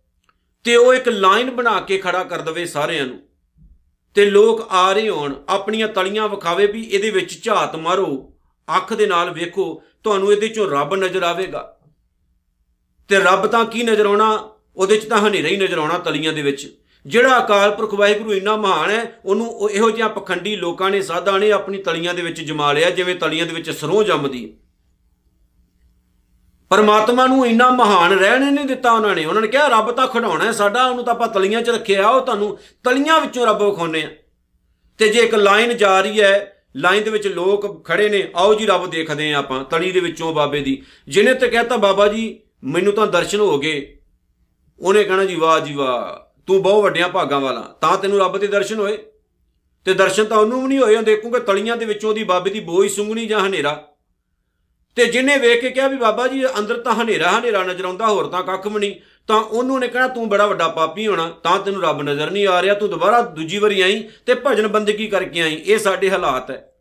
ਤੇ 0.64 0.76
ਉਹ 0.76 0.94
ਇੱਕ 0.94 1.08
ਲਾਈਨ 1.08 1.50
ਬਣਾ 1.50 1.80
ਕੇ 1.80 1.98
ਖੜਾ 1.98 2.22
ਕਰ 2.24 2.40
ਦਵੇ 2.40 2.64
ਸਾਰਿਆਂ 2.66 3.06
ਨੂੰ, 3.06 3.18
ਤੇ 4.16 4.24
ਲੋਕ 4.24 4.66
ਆ 4.70 4.92
ਰਹੇ 4.92 5.08
ਹੋਣ, 5.08 5.34
ਆਪਣੀਆਂ 5.48 5.88
ਤਲੀਆਂ 5.88 6.28
ਵਿਖਾਵੇ 6.28 6.66
ਵੀ 6.66 6.82
ਇਹਦੇ 6.82 7.10
ਵਿੱਚ 7.10 7.42
ਝਾਤ 7.42 7.76
ਮਾਰੋ, 7.76 8.32
ਅੱਖ 8.68 8.92
ਦੇ 8.92 9.06
ਨਾਲ 9.06 9.30
ਵੇਖੋ, 9.30 9.82
ਤੁਹਾਨੂੰ 10.04 10.32
ਇਹਦੇ 10.32 10.48
ਚੋਂ 10.48 10.70
ਰੱਬ 10.70 10.94
ਨਜ਼ਰ 10.94 11.22
ਆਵੇਗਾ। 11.22 11.62
ਤੇ 13.10 13.18
ਰੱਬ 13.18 13.46
ਤਾਂ 13.46 13.64
ਕੀ 13.64 13.82
ਨਜ਼ਰ 13.82 14.06
ਆਉਣਾ? 14.06 14.28
ਉਹਦੇ 14.76 14.96
ਚ 14.96 15.08
ਤਾਂ 15.08 15.18
ਹਨੇਰਾ 15.18 15.48
ਹੀ 15.48 15.56
ਨਜ਼ਰ 15.56 15.78
ਆਉਣਾ 15.78 15.98
ਤਲੀਆਂ 15.98 16.32
ਦੇ 16.32 16.42
ਵਿੱਚ। 16.42 16.66
ਜਿਹੜਾ 17.06 17.44
ਅਕਾਲ 17.44 17.70
ਪੁਰਖ 17.70 17.94
ਵਾਹਿਗੁਰੂ 17.94 18.34
ਇੰਨਾ 18.34 18.56
ਮਹਾਨ 18.56 18.90
ਹੈ, 18.90 19.20
ਉਹਨੂੰ 19.24 19.46
ਉਹ 19.46 19.70
ਇਹੋ 19.70 19.90
ਜਿਹਾ 19.90 20.08
ਪਖੰਡੀ 20.08 20.56
ਲੋਕਾਂ 20.56 20.90
ਨੇ 20.90 21.02
ਸਾਧਾਂ 21.02 21.38
ਨੇ 21.38 21.52
ਆਪਣੀ 21.52 21.78
ਤਲੀਆਂ 21.78 22.14
ਦੇ 22.14 22.22
ਵਿੱਚ 22.22 22.40
ਜਮਾ 22.40 22.72
ਲਿਆ, 22.72 22.90
ਜਿਵੇਂ 22.90 23.14
ਤਲੀਆਂ 23.14 23.46
ਦੇ 23.46 23.52
ਵਿੱਚ 23.52 23.70
ਸਰੋਂ 23.70 24.04
ਜੰਮਦੀ। 24.04 24.44
ਹੈ 24.44 24.50
ਪਰਮਾਤਮਾ 26.68 27.26
ਨੂੰ 27.26 27.46
ਇੰਨਾ 27.46 27.70
ਮਹਾਨ 27.70 28.12
ਰਹਿਣ 28.12 28.52
ਨਹੀਂ 28.52 28.64
ਦਿੱਤਾ 28.64 28.92
ਉਹਨਾਂ 28.92 29.14
ਨੇ। 29.14 29.24
ਉਹਨਾਂ 29.24 29.42
ਨੇ 29.42 29.48
ਕਿਹਾ, 29.48 29.68
ਰੱਬ 29.68 29.90
ਤਾਂ 29.90 30.06
ਖੜਾਉਣਾ 30.06 30.44
ਹੈ 30.44 30.52
ਸਾਡਾ, 30.52 30.86
ਉਹਨੂੰ 30.86 31.04
ਤਾਂ 31.04 31.14
ਆਪਾਂ 31.14 31.28
ਤਲੀਆਂ 31.28 31.62
'ਚ 31.62 31.70
ਰੱਖਿਆ, 31.70 32.08
ਉਹ 32.08 32.20
ਤੁਹਾਨੂੰ 32.20 32.58
ਤਲੀਆਂ 32.84 33.20
ਵਿੱਚੋਂ 33.20 33.46
ਰੱਬ 33.46 33.62
ਵਿਖਾਉਨੇ 33.62 34.02
ਆ 34.02 34.10
ਤੇ 34.98 35.08
ਜੇ 35.08 35.20
ਇੱਕ 35.20 35.34
ਲਾਈਨ 35.34 35.76
ਜਾ 35.76 36.00
ਰਹੀ 36.00 36.20
ਹੈ, 36.20 36.64
ਲਾਈਨ 36.76 37.02
ਦੇ 37.02 37.10
ਵਿੱਚ 37.10 37.26
ਲੋਕ 37.26 37.84
ਖੜੇ 37.84 38.08
ਨੇ, 38.08 38.28
ਆਓ 38.36 38.54
ਜੀ 38.54 38.66
ਰੱਬ 38.66 38.90
ਦੇਖਦੇ 38.90 39.34
ਆ 39.34 39.38
ਆਪਾਂ, 39.38 39.64
ਤਲੀ 39.64 39.92
ਦੇ 39.92 40.00
ਵਿੱਚੋਂ 40.00 40.34
ਬਾਬੇ 40.34 40.60
ਦੀ। 40.60 40.82
ਜਿਹਨੇ 41.08 41.34
ਤੇ 41.34 41.48
ਕਹਤਾ, 41.48 41.76
ਬਾਬਾ 41.76 42.08
ਜੀ, 42.08 42.40
ਮੈਨੂੰ 42.64 42.92
ਤਾਂ 42.92 43.06
ਦਰਸ਼ਨ 43.06 43.40
ਹੋ 43.40 43.58
ਗਏ। 43.58 43.98
ਉਹਨੇ 44.78 45.04
ਕਹਣਾ, 45.04 45.24
ਜੀ 45.24 45.34
ਵਾਹ 45.34 45.60
ਜੀ 45.60 45.74
ਵਾਹ। 45.74 46.27
ਤੂੰ 46.48 46.62
ਬਹੁਤ 46.62 46.82
ਵੱਡਿਆਂ 46.82 47.08
ਭਾਗਾਂ 47.08 47.40
ਵਾਲਾ, 47.40 47.60
ਤਾਂ 47.60 47.98
ਤੈਨੂੰ 47.98 48.18
ਰੱਬ 48.18 48.38
ਦੇ 48.38 48.46
ਦਰਸ਼ਨ 48.46 48.78
ਹੋਏ। 48.78 48.98
ਤੇ 49.84 49.94
ਦਰਸ਼ਨ 49.94 50.24
ਤਾਂ 50.24 50.38
ਉਹਨੂੰ 50.38 50.62
ਵੀ 50.62 50.68
ਨਹੀਂ 50.68 50.78
ਹੋਏ 50.78 50.96
ਦੇਖੂਗੇ 50.96 51.40
ਤਲੀਆਂ 51.40 51.76
ਦੇ 51.76 51.84
ਵਿੱਚੋਂ 51.84 52.14
ਦੀ 52.14 52.24
ਬਾਬੇ 52.24 52.50
ਦੀ 52.50 52.60
ਬੋਈ 52.60 52.88
ਸੁੰਗਣੀ 52.88 53.26
ਜਾਂ 53.26 53.40
ਹਨੇਰਾ। 53.40 53.88
ਤੇ 54.96 55.04
ਜਿਨੇ 55.04 55.36
ਵੇਖ 55.36 55.60
ਕੇ 55.60 55.70
ਕਿਹਾ 55.70 55.88
ਵੀ 55.88 55.96
ਬਾਬਾ 55.96 56.26
ਜੀ, 56.26 56.46
ਅੰਦਰ 56.46 56.80
ਤਾਂ 56.80 56.94
ਹਨੇਰਾ 56.94 57.38
ਹਨੇਰਾ 57.38 57.64
ਨਜ਼ਰ 57.64 57.84
ਆਉਂਦਾ, 57.84 58.06
ਹੋਰ 58.06 58.26
ਤਾਂ 58.26 58.42
ਕੱਖ 58.42 58.66
ਵੀ 58.66 58.80
ਨਹੀਂ, 58.80 58.94
ਤਾਂ 59.26 59.36
ਉਹਨੂੰ 59.36 59.80
ਨੇ 59.80 59.88
ਕਹਿਣਾ, 59.88 60.08
ਤੂੰ 60.08 60.28
ਬੜਾ 60.28 60.46
ਵੱਡਾ 60.46 60.68
ਪਾਪੀ 60.68 61.06
ਹੋਣਾ, 61.06 61.28
ਤਾਂ 61.28 61.58
ਤੈਨੂੰ 61.58 61.82
ਰੱਬ 61.82 62.02
ਨਜ਼ਰ 62.02 62.30
ਨਹੀਂ 62.30 62.46
ਆ 62.46 62.62
ਰਿਹਾ, 62.62 62.74
ਤੂੰ 62.74 62.90
ਦੁਬਾਰਾ 62.90 63.22
ਦੂਜੀ 63.22 63.58
ਵਾਰੀ 63.58 63.80
ਆਈ 63.80 64.08
ਤੇ 64.26 64.34
ਭਜਨ 64.34 64.66
ਬੰਦਗੀ 64.66 65.06
ਕਰਕੇ 65.06 65.40
ਆਈ। 65.40 65.62
ਇਹ 65.66 65.78
ਸਾਡੇ 65.78 66.10
ਹਾਲਾਤ 66.10 66.50
ਹੈ। 66.50 66.74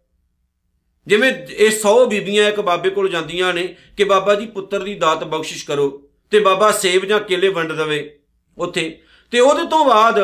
ਜਿਵੇਂ 1.08 1.34
ਇਹ 1.50 1.72
100 1.72 2.06
ਬੀਬੀਆਂ 2.06 2.48
ਇੱਕ 2.50 2.60
ਬਾਬੇ 2.60 2.90
ਕੋਲ 2.90 3.10
ਜਾਂਦੀਆਂ 3.10 3.54
ਨੇ 3.54 3.76
ਕਿ 3.98 4.04
ਬਾਬਾ 4.04 4.36
ਜੀ 4.36 4.46
ਪੁੱਤਰ 4.46 4.84
ਦੀ 4.84 4.96
ਦਾਤ 4.96 5.24
ਬਖਸ਼ਿਸ਼ 5.24 5.66
ਕਰੋ 5.66 6.10
ਤੇ 6.32 6.40
ਬਾਬਾ 6.40 6.72
ਸੇਬ 6.72 7.06
ਜਾਂ 7.06 7.20
ਕੇਲੇ 7.20 7.48
ਵੰਡ 7.48 7.72
ਦਵੇ 7.72 8.20
ਉੱਥੇ। 8.58 9.02
ਤੇ 9.32 9.40
ਉਹਦੇ 9.40 9.64
ਤੋਂ 9.64 9.86
ਬਾਅਦ 9.86 10.20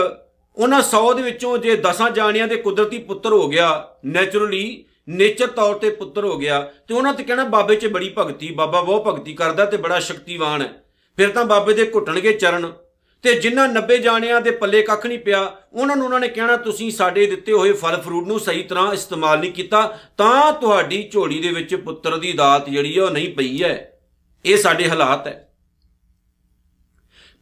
ਉਹਨਾਂ 0.57 0.81
100 0.81 1.13
ਦੇ 1.13 1.21
ਵਿੱਚੋਂ 1.21 1.57
ਜੇ 1.57 1.75
10 1.75 2.09
ਜਾਣਿਆਂ 2.09 2.47
ਦੇ 2.47 2.55
ਕੁਦਰਤੀ 2.55 2.97
ਪੁੱਤਰ 2.97 3.33
ਹੋ 3.33 3.47
ਗਿਆ 3.47 3.95
ਨੇਚਰਲੀ 4.05 4.85
ਨੇਚਰ 5.09 5.47
ਤੌਰ 5.47 5.75
ਤੇ 5.75 5.89
ਪੁੱਤਰ 5.89 6.25
ਹੋ 6.25 6.37
ਗਿਆ, 6.37 6.59
ਤੇ 6.87 6.93
ਉਹਨਾਂ 6.93 7.13
ਤੇ 7.13 7.23
ਕਹਿਣਾ 7.23 7.43
ਬਾਬੇ 7.43 7.75
'ਚ 7.75 7.87
ਬੜੀ 7.87 8.13
ਭਗਤੀ, 8.17 8.51
ਬਾਬਾ 8.51 8.81
ਬਹੁਤ 8.81 9.07
ਭਗਤੀ 9.07 9.33
ਕਰਦਾ 9.33 9.65
ਤੇ 9.65 9.77
ਬੜਾ 9.77 9.99
ਸ਼ਕਤੀਵਾਨ 9.99 10.61
ਹੈ। 10.61 10.83
ਫਿਰ 11.17 11.29
ਤਾਂ 11.29 11.45
ਬਾਬੇ 11.45 11.73
ਦੇ 11.73 11.91
ਘੁੱਟਣਗੇ 11.95 12.33
ਚਰਨ, 12.33 12.71
ਤੇ 13.23 13.33
ਜਿਨ੍ਹਾਂ 13.33 13.67
90 13.69 13.97
ਜਾਣਿਆਂ 13.97 14.41
ਦੇ 14.41 14.51
ਪੱਲੇ 14.51 14.81
ਕੱਖ 14.81 15.05
ਨਹੀਂ 15.05 15.19
ਪਿਆ, 15.19 15.57
ਉਹਨਾਂ 15.73 15.95
ਨੂੰ 15.95 16.05
ਉਹਨਾਂ 16.05 16.19
ਨੇ 16.19 16.27
ਕਹਿਣਾ, 16.27 16.57
ਤੁਸੀਂ 16.57 16.91
ਸਾਡੇ 16.91 17.25
ਦਿੱਤੇ 17.25 17.51
ਹੋਏ 17.51 17.73
ਫਲ 17.73 18.01
ਫਰੂਟ 18.01 18.27
ਨੂੰ 18.27 18.39
ਸਹੀ 18.39 18.63
ਤਰ੍ਹਾਂ 18.63 18.93
ਇਸਤੇਮਾਲ 18.93 19.39
ਨਹੀਂ 19.39 19.51
ਕੀਤਾ, 19.51 19.97
ਤਾਂ 20.17 20.53
ਤੁਹਾਡੀ 20.53 21.09
ਝੋਲੀ 21.13 21.39
ਦੇ 21.39 21.49
ਵਿੱਚ 21.49 21.75
ਪੁੱਤਰ 21.75 22.17
ਦੀ 22.17 22.33
ਦਾਤ 22.33 22.69
ਜਿਹੜੀ 22.69 22.97
ਹੈ 22.97 23.03
ਉਹ 23.03 23.11
ਨਹੀਂ 23.11 23.35
ਪਈ 23.35 23.63
ਹੈ। 23.63 23.99
ਇਹ 24.45 24.57
ਸਾਡੇ 24.57 24.89
ਹਾਲਾਤ 24.89 25.27
ਹੈ। 25.27 25.52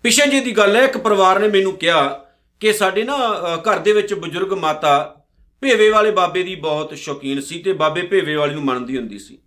ਪਿਛੇ 0.03 0.29
ਜੀ 0.29 0.39
ਦੀ 0.39 0.51
ਗੱਲ 0.51 0.75
ਹੈ, 0.75 0.83
ਇੱਕ 0.83 0.97
ਪਰਿਵਾਰ 0.97 1.39
ਨੇ 1.39 1.47
ਮੈਨੂੰ 1.47 1.73
ਕਿਹਾ 1.73 2.07
ਕਿ 2.59 2.73
ਸਾਡੇ 2.73 3.03
ਨਾ 3.03 3.17
ਘਰ 3.57 3.79
ਦੇ 3.79 3.93
ਵਿੱਚ 3.93 4.13
ਬਜ਼ੁਰਗ 4.13 4.53
ਮਾਤਾ 4.53 4.93
ਭੇਵੇ 5.61 5.89
ਵਾਲੇ 5.89 6.11
ਬਾਬੇ 6.11 6.43
ਦੀ 6.43 6.55
ਬਹੁਤ 6.55 6.93
ਸ਼ੌਕੀਨ 6.93 7.41
ਸੀ 7.41 7.59
ਤੇ 7.59 7.73
ਬਾਬੇ 7.73 8.01
ਭੇਵੇ 8.01 8.35
ਵਾਲੇ 8.35 8.53
ਨੂੰ 8.53 8.63
ਮੰਨਦੀ 8.63 8.97
ਹੁੰਦੀ 8.97 9.19
ਸੀ। 9.19 9.37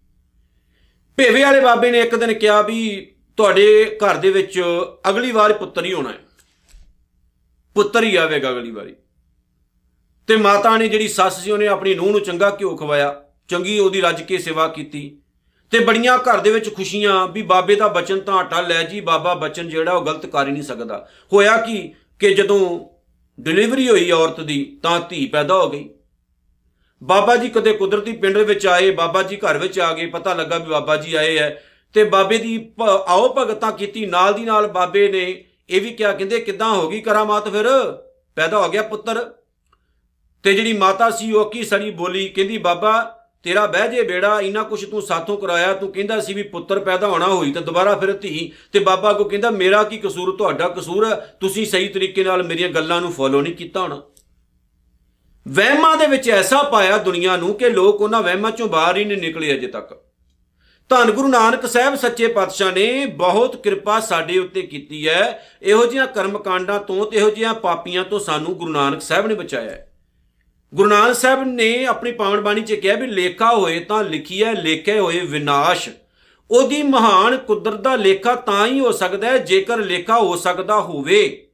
ਭੇਵੇ 1.18 1.42
ਵਾਲੇ 1.42 1.60
ਬਾਬੇ 1.60 1.90
ਨੇ 1.90 2.00
ਇੱਕ 2.00 2.14
ਦਿਨ 2.16 2.32
ਕਿਹਾ 2.34 2.60
ਵੀ 2.62 3.14
ਤੁਹਾਡੇ 3.36 3.98
ਘਰ 4.04 4.16
ਦੇ 4.16 4.30
ਵਿੱਚ 4.30 4.60
ਅਗਲੀ 5.08 5.30
ਵਾਰ 5.32 5.52
ਪੁੱਤਰ 5.52 5.84
ਹੀ 5.84 5.92
ਹੋਣਾ 5.92 6.10
ਹੈ। 6.10 6.18
ਪੁੱਤਰ 7.76 8.02
ਹੀ 8.02 8.14
ਆਵੇਗਾ 8.16 8.50
ਅਗਲੀ 8.50 8.70
ਵਾਰੀ। 8.70 8.94
ਤੇ 10.28 10.36
ਮਾਤਾ 10.36 10.76
ਨੇ 10.76 10.88
ਜਿਹੜੀ 10.88 11.08
ਸੱਸ 11.08 11.42
ਸੀ, 11.44 11.50
ਉਹਨੇ 11.50 11.66
ਆਪਣੀ 11.66 11.94
ਨੂੰਹ 11.94 12.10
ਨੂੰ 12.10 12.20
ਚੰਗਾ 12.20 12.50
ਘਿਓ 12.50 12.76
ਖਵਾਇਆ, 12.76 13.22
ਚੰਗੀ 13.48 13.78
ਉਹਦੀ 13.78 14.00
ਰੱਜ 14.00 14.22
ਕੇ 14.22 14.38
ਸੇਵਾ 14.38 14.68
ਕੀਤੀ। 14.68 15.18
ਤੇ 15.74 15.78
ਬੜੀਆਂ 15.80 16.18
ਘਰ 16.18 16.40
ਦੇ 16.40 16.50
ਵਿੱਚ 16.50 16.74
ਖੁਸ਼ੀਆਂ 16.74 17.26
ਵੀ 17.28 17.42
ਬਾਬੇ 17.42 17.74
ਦਾ 17.74 17.86
ਬਚਨ 17.88 18.20
ਤਾਂ 18.20 18.34
ਆਟਾ 18.34 18.60
ਲੈ 18.60 18.82
ਜੀ, 18.82 19.00
ਬਾਬਾ 19.00 19.34
ਬਚਨ 19.34 19.68
ਜਿਹੜਾ 19.68 19.92
ਉਹ 19.92 20.04
ਗਲਤ 20.06 20.26
ਕਰ 20.26 20.46
ਹੀ 20.46 20.52
ਨਹੀਂ 20.52 20.62
ਸਕਦਾ। 20.62 21.08
ਹੋਇਆ 21.32 21.56
ਕੀ 21.56 21.94
ਕਿ 22.18 22.34
ਜਦੋਂ 22.34 22.80
ਡਿਲੀਵਰੀ 23.40 23.88
ਹੋਈ 23.88 24.10
ਔਰਤ 24.10 24.40
ਦੀ, 24.40 24.78
ਤਾਂ 24.82 25.00
ਧੀ 25.00 25.26
ਪੈਦਾ 25.26 25.54
ਹੋ 25.54 25.70
ਗਈ। 25.70 25.88
ਬਾਬਾ 27.02 27.36
ਜੀ 27.36 27.48
ਕਦੇ 27.48 27.72
ਕੁਦਰਤੀ 27.72 28.12
ਪਿੰਡ 28.12 28.38
ਵਿੱਚ 28.38 28.66
ਆਏ, 28.66 28.90
ਬਾਬਾ 28.90 29.22
ਜੀ 29.22 29.36
ਘਰ 29.36 29.58
ਵਿੱਚ 29.58 29.80
ਆ 29.80 29.92
ਗਏ, 29.92 30.06
ਪਤਾ 30.06 30.34
ਲੱਗਾ 30.34 30.58
ਵੀ 30.58 30.66
ਬਾਬਾ 30.66 30.96
ਜੀ 30.96 31.14
ਆਏ 31.14 31.36
ਐ 31.36 31.50
ਤੇ 31.94 32.04
ਬਾਬੇ 32.04 32.38
ਦੀ 32.38 32.72
ਆਓ 33.06 33.34
ਭਗਤਾਂ 33.34 33.72
ਕੀਤੀ, 33.72 34.06
ਨਾਲ 34.06 34.34
ਦੀ 34.34 34.44
ਨਾਲ 34.44 34.66
ਬਾਬੇ 34.66 35.08
ਨੇ 35.08 35.44
ਇਹ 35.70 35.80
ਵੀ 35.80 35.90
ਕਿਹਾ, 35.90 36.12
ਕਹਿੰਦੇ 36.12 36.40
ਕਿਦਾਂ 36.40 36.70
ਹੋ 36.74 36.88
ਗਈ 36.88 37.00
ਕਰਾਮਾਤ 37.00 37.48
ਫਿਰ? 37.48 37.66
ਪੈਦਾ 38.36 38.58
ਹੋ 38.58 38.68
ਗਿਆ 38.68 38.82
ਪੁੱਤਰ। 38.82 39.34
ਤੇ 40.42 40.54
ਜਿਹੜੀ 40.54 40.72
ਮਾਤਾ 40.72 41.10
ਸੀ 41.10 41.32
ਉਹ 41.32 41.50
ਕੀ 41.50 41.64
ਸੜੀ 41.64 41.90
ਬੋਲੀ, 41.90 42.28
ਕਹਿੰਦੀ, 42.28 42.58
ਬਾਬਾ 42.58 43.23
ਤੇਰਾ 43.44 43.66
ਬਹਿ 43.66 43.88
ਜੇ 43.88 44.02
ਬੇੜਾ, 44.02 44.40
ਇਨਾ 44.40 44.62
ਕੁਛ 44.62 44.84
ਤੂੰ 44.84 45.02
ਸਾਥੋਂ 45.02 45.38
ਕਰਾਇਆ, 45.38 45.72
ਤੂੰ 45.72 45.92
ਕਹਿੰਦਾ 45.92 46.20
ਸੀ 46.20 46.34
ਵੀ 46.34 46.42
ਪੁੱਤਰ 46.42 46.78
ਪੈਦਾ 46.78 47.06
ਹੋਣਾ 47.06 47.26
ਹੋਈ, 47.26 47.52
ਤਾਂ 47.52 47.62
ਦੁਬਾਰਾ 47.62 47.96
ਫਿਰ 47.96 48.12
ਧੀ, 48.12 48.52
ਤੇ 48.72 48.78
ਬਾਬਾ 48.78 49.12
ਕੋ 49.12 49.24
ਕਹਿੰਦਾ, 49.24 49.50
ਮੇਰਾ 49.50 49.82
ਕੀ 49.82 49.98
ਕਸੂਰ, 49.98 50.36
ਤੁਹਾਡਾ 50.36 50.68
ਕਸੂਰ 50.68 51.06
ਹੈ, 51.06 51.36
ਤੁਸੀਂ 51.40 51.66
ਸਹੀ 51.66 51.88
ਤਰੀਕੇ 51.88 52.24
ਨਾਲ 52.24 52.42
ਮੇਰੀਆਂ 52.42 52.68
ਗੱਲਾਂ 52.68 53.00
ਨੂੰ 53.00 53.12
ਫੋਲੋ 53.12 53.40
ਨਹੀਂ 53.40 53.54
ਕੀਤਾ 53.54 53.80
ਹੋਣਾ। 53.80 54.02
ਵਹਿਮਾਂ 55.48 55.96
ਦੇ 55.96 56.06
ਵਿੱਚ 56.06 56.30
ਐਸਾ 56.30 56.62
ਪਾਇਆ 56.62 56.98
ਦੁਨੀਆ 56.98 57.36
ਨੂੰ 57.36 57.54
ਕਿ 57.54 57.70
ਲੋਕ 57.70 58.00
ਉਹਨਾਂ 58.00 58.22
ਵਹਿਮਾਂ 58.22 58.50
ਚੋਂ 58.50 58.68
ਬਾਹਰ 58.68 58.96
ਹੀ 58.96 59.04
ਨਹੀਂ 59.04 59.18
ਨਿਕਲੇ 59.18 59.54
ਅਜੇ 59.54 59.66
ਤੱਕ। 59.66 59.94
ਧੰਨ 60.88 61.10
ਗੁਰੂ 61.10 61.28
ਨਾਨਕ 61.28 61.66
ਸਾਹਿਬ 61.66 61.94
ਸੱਚੇ 61.94 62.26
ਪਾਤਸ਼ਾਹ 62.26 62.72
ਨੇ 62.72 63.06
ਬਹੁਤ 63.06 63.62
ਕਿਰਪਾ 63.62 64.00
ਸਾਡੇ 64.00 64.38
ਉੱਤੇ 64.38 64.62
ਕੀਤੀ 64.62 65.08
ਹੈ। 65.08 65.48
ਇਹੋ 65.62 65.86
ਜਿਹੀਆਂ 65.86 66.06
ਕਰਮ 66.06 66.38
ਕਾਂਡਾਂ 66.38 66.80
ਤੋਂ 66.80 67.06
ਤੇ 67.06 67.16
ਇਹੋ 67.16 67.30
ਜਿਹੀਆਂ 67.30 67.54
ਪਾਪੀਆਂ 67.54 68.04
ਤੋਂ 68.04 68.20
ਸਾਨੂੰ 68.20 68.54
ਗੁਰੂ 68.54 68.72
ਨਾਨਕ 68.72 69.02
ਸਾਹਿਬ 69.02 69.26
ਨੇ 69.26 69.34
ਬਚਾਇਆ 69.34 69.70
ਹੈ। 69.70 69.93
ਗੁਰੂ 70.74 70.88
ਨਾਨਕ 70.88 71.14
ਸਾਹਿਬ 71.14 71.44
ਨੇ 71.44 71.86
ਆਪਣੀ 71.86 72.12
ਪਾਵਨ 72.12 72.40
ਬਾਣੀ 72.40 72.60
'ਚ 72.60 72.74
ਕਿਹਾ 72.74 72.96
ਵੀ 72.96 73.06
ਲੇਖਾ 73.06 73.54
ਹੋਏ 73.54 73.80
ਤਾਂ 73.80 74.04
ਲਿਖੀਐ, 74.04 74.52
ਲੇਖੇ 74.52 74.98
ਹੋਏ 74.98 75.20
ਵਿਨਾਸ਼। 75.20 75.88
ਉਹਦੀ 76.50 76.82
ਮਹਾਨ 76.82 77.36
ਕੁਦਰਤ 77.36 77.80
ਦਾ 77.80 77.96
ਲੇਖਾ 77.96 78.34
ਤਾਂ 78.34 78.66
ਹੀ 78.66 78.80
ਹੋ 78.80 78.92
ਸਕਦਾ 78.92 79.28
ਹੈ 79.28 79.38
ਜੇਕਰ 79.38 79.76
ਲੇਖਾ 79.76 80.18
ਹੋ 80.18 80.36
ਸਕਦਾ 80.36 80.80
ਹੋਵੇ। 80.80 81.46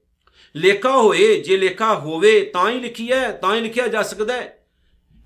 ਲੇਖਾ 0.56 0.92
ਹੋਏ, 0.92 1.40
ਜੇ 1.40 1.56
ਲੇਖਾ 1.56 1.94
ਹੋਵੇ 1.94 2.40
ਤਾਂ 2.40 2.70
ਹੀ 2.70 2.80
ਲਿਖੀ 2.80 3.12
ਹੈ 3.12 3.32
ਤਾਂ 3.32 3.56
ਹੀ 3.56 3.60
ਲਿਖਿਆ 3.60 3.88
ਜਾ 3.88 4.02
ਸਕਦਾ 4.02 4.34
ਹੈ। 4.34 4.64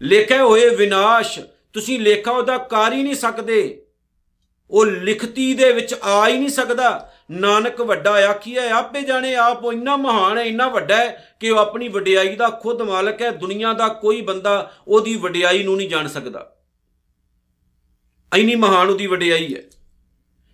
ਲੇਖੇ 0.03 0.39
ਹੋਏ 0.39 0.69
ਵਿਨਾਸ਼, 0.69 1.41
ਤੁਸੀਂ 1.73 2.01
ਲੇਖਾ 2.01 2.31
ਉਹਦਾ 2.31 2.59
ਕਰ 2.59 2.93
ਹੀ 2.93 3.03
ਨਹੀਂ 3.03 3.15
ਸਕਦੇ। 3.15 3.83
ਉਹ 4.71 4.87
ਲਿਖਤੀ 4.87 5.55
ਦੇ 5.55 5.73
ਵਿੱਚ 5.73 5.95
ਆ 5.95 6.29
ਹੀ 6.29 6.39
ਨਹੀਂ 6.39 6.49
ਸਕਦਾ। 6.49 7.14
ਨਾਨਕ 7.31 7.81
ਵੱਡਾ 7.81 8.11
ਆਖੀਐ 8.11 8.71
ਆਪੇ 8.71 9.03
ਜਾਣੇ 9.03 9.35
ਆਪ, 9.35 9.65
ਉਹ 9.65 9.73
ਇੰਨਾ 9.73 9.97
ਮਹਾਨ 9.97 10.39
ਹੈ, 10.39 10.43
ਇੰਨਾ 10.43 10.69
ਵੱਡਾ 10.69 10.97
ਹੈ 10.97 11.37
ਕਿ 11.41 11.51
ਉਹ 11.51 11.59
ਆਪਣੀ 11.59 11.89
ਵਡਿਆਈ 11.89 12.37
ਦਾ 12.37 12.49
ਖੁਦ 12.49 12.83
ਮਾਲਕ 12.83 13.23
ਹੈ। 13.23 13.31
ਦੁਨੀਆ 13.31 13.73
ਦਾ 13.73 13.89
ਕੋਈ 13.89 14.21
ਬੰਦਾ 14.21 14.73
ਉਹਦੀ 14.89 15.17
ਵਡਿਆਈ 15.17 15.63
ਨੂੰ 15.63 15.77
ਨਹੀਂ 15.77 15.89
ਜਾਣ 15.89 16.07
ਸਕਦਾ। 16.07 16.57
ਇੰਨੀ 18.37 18.55
ਮਹਾਨ 18.55 18.89
ਉਹਦੀ 18.89 19.07
ਵਡਿਆਈ 19.07 19.55
ਹੈ। 19.55 19.63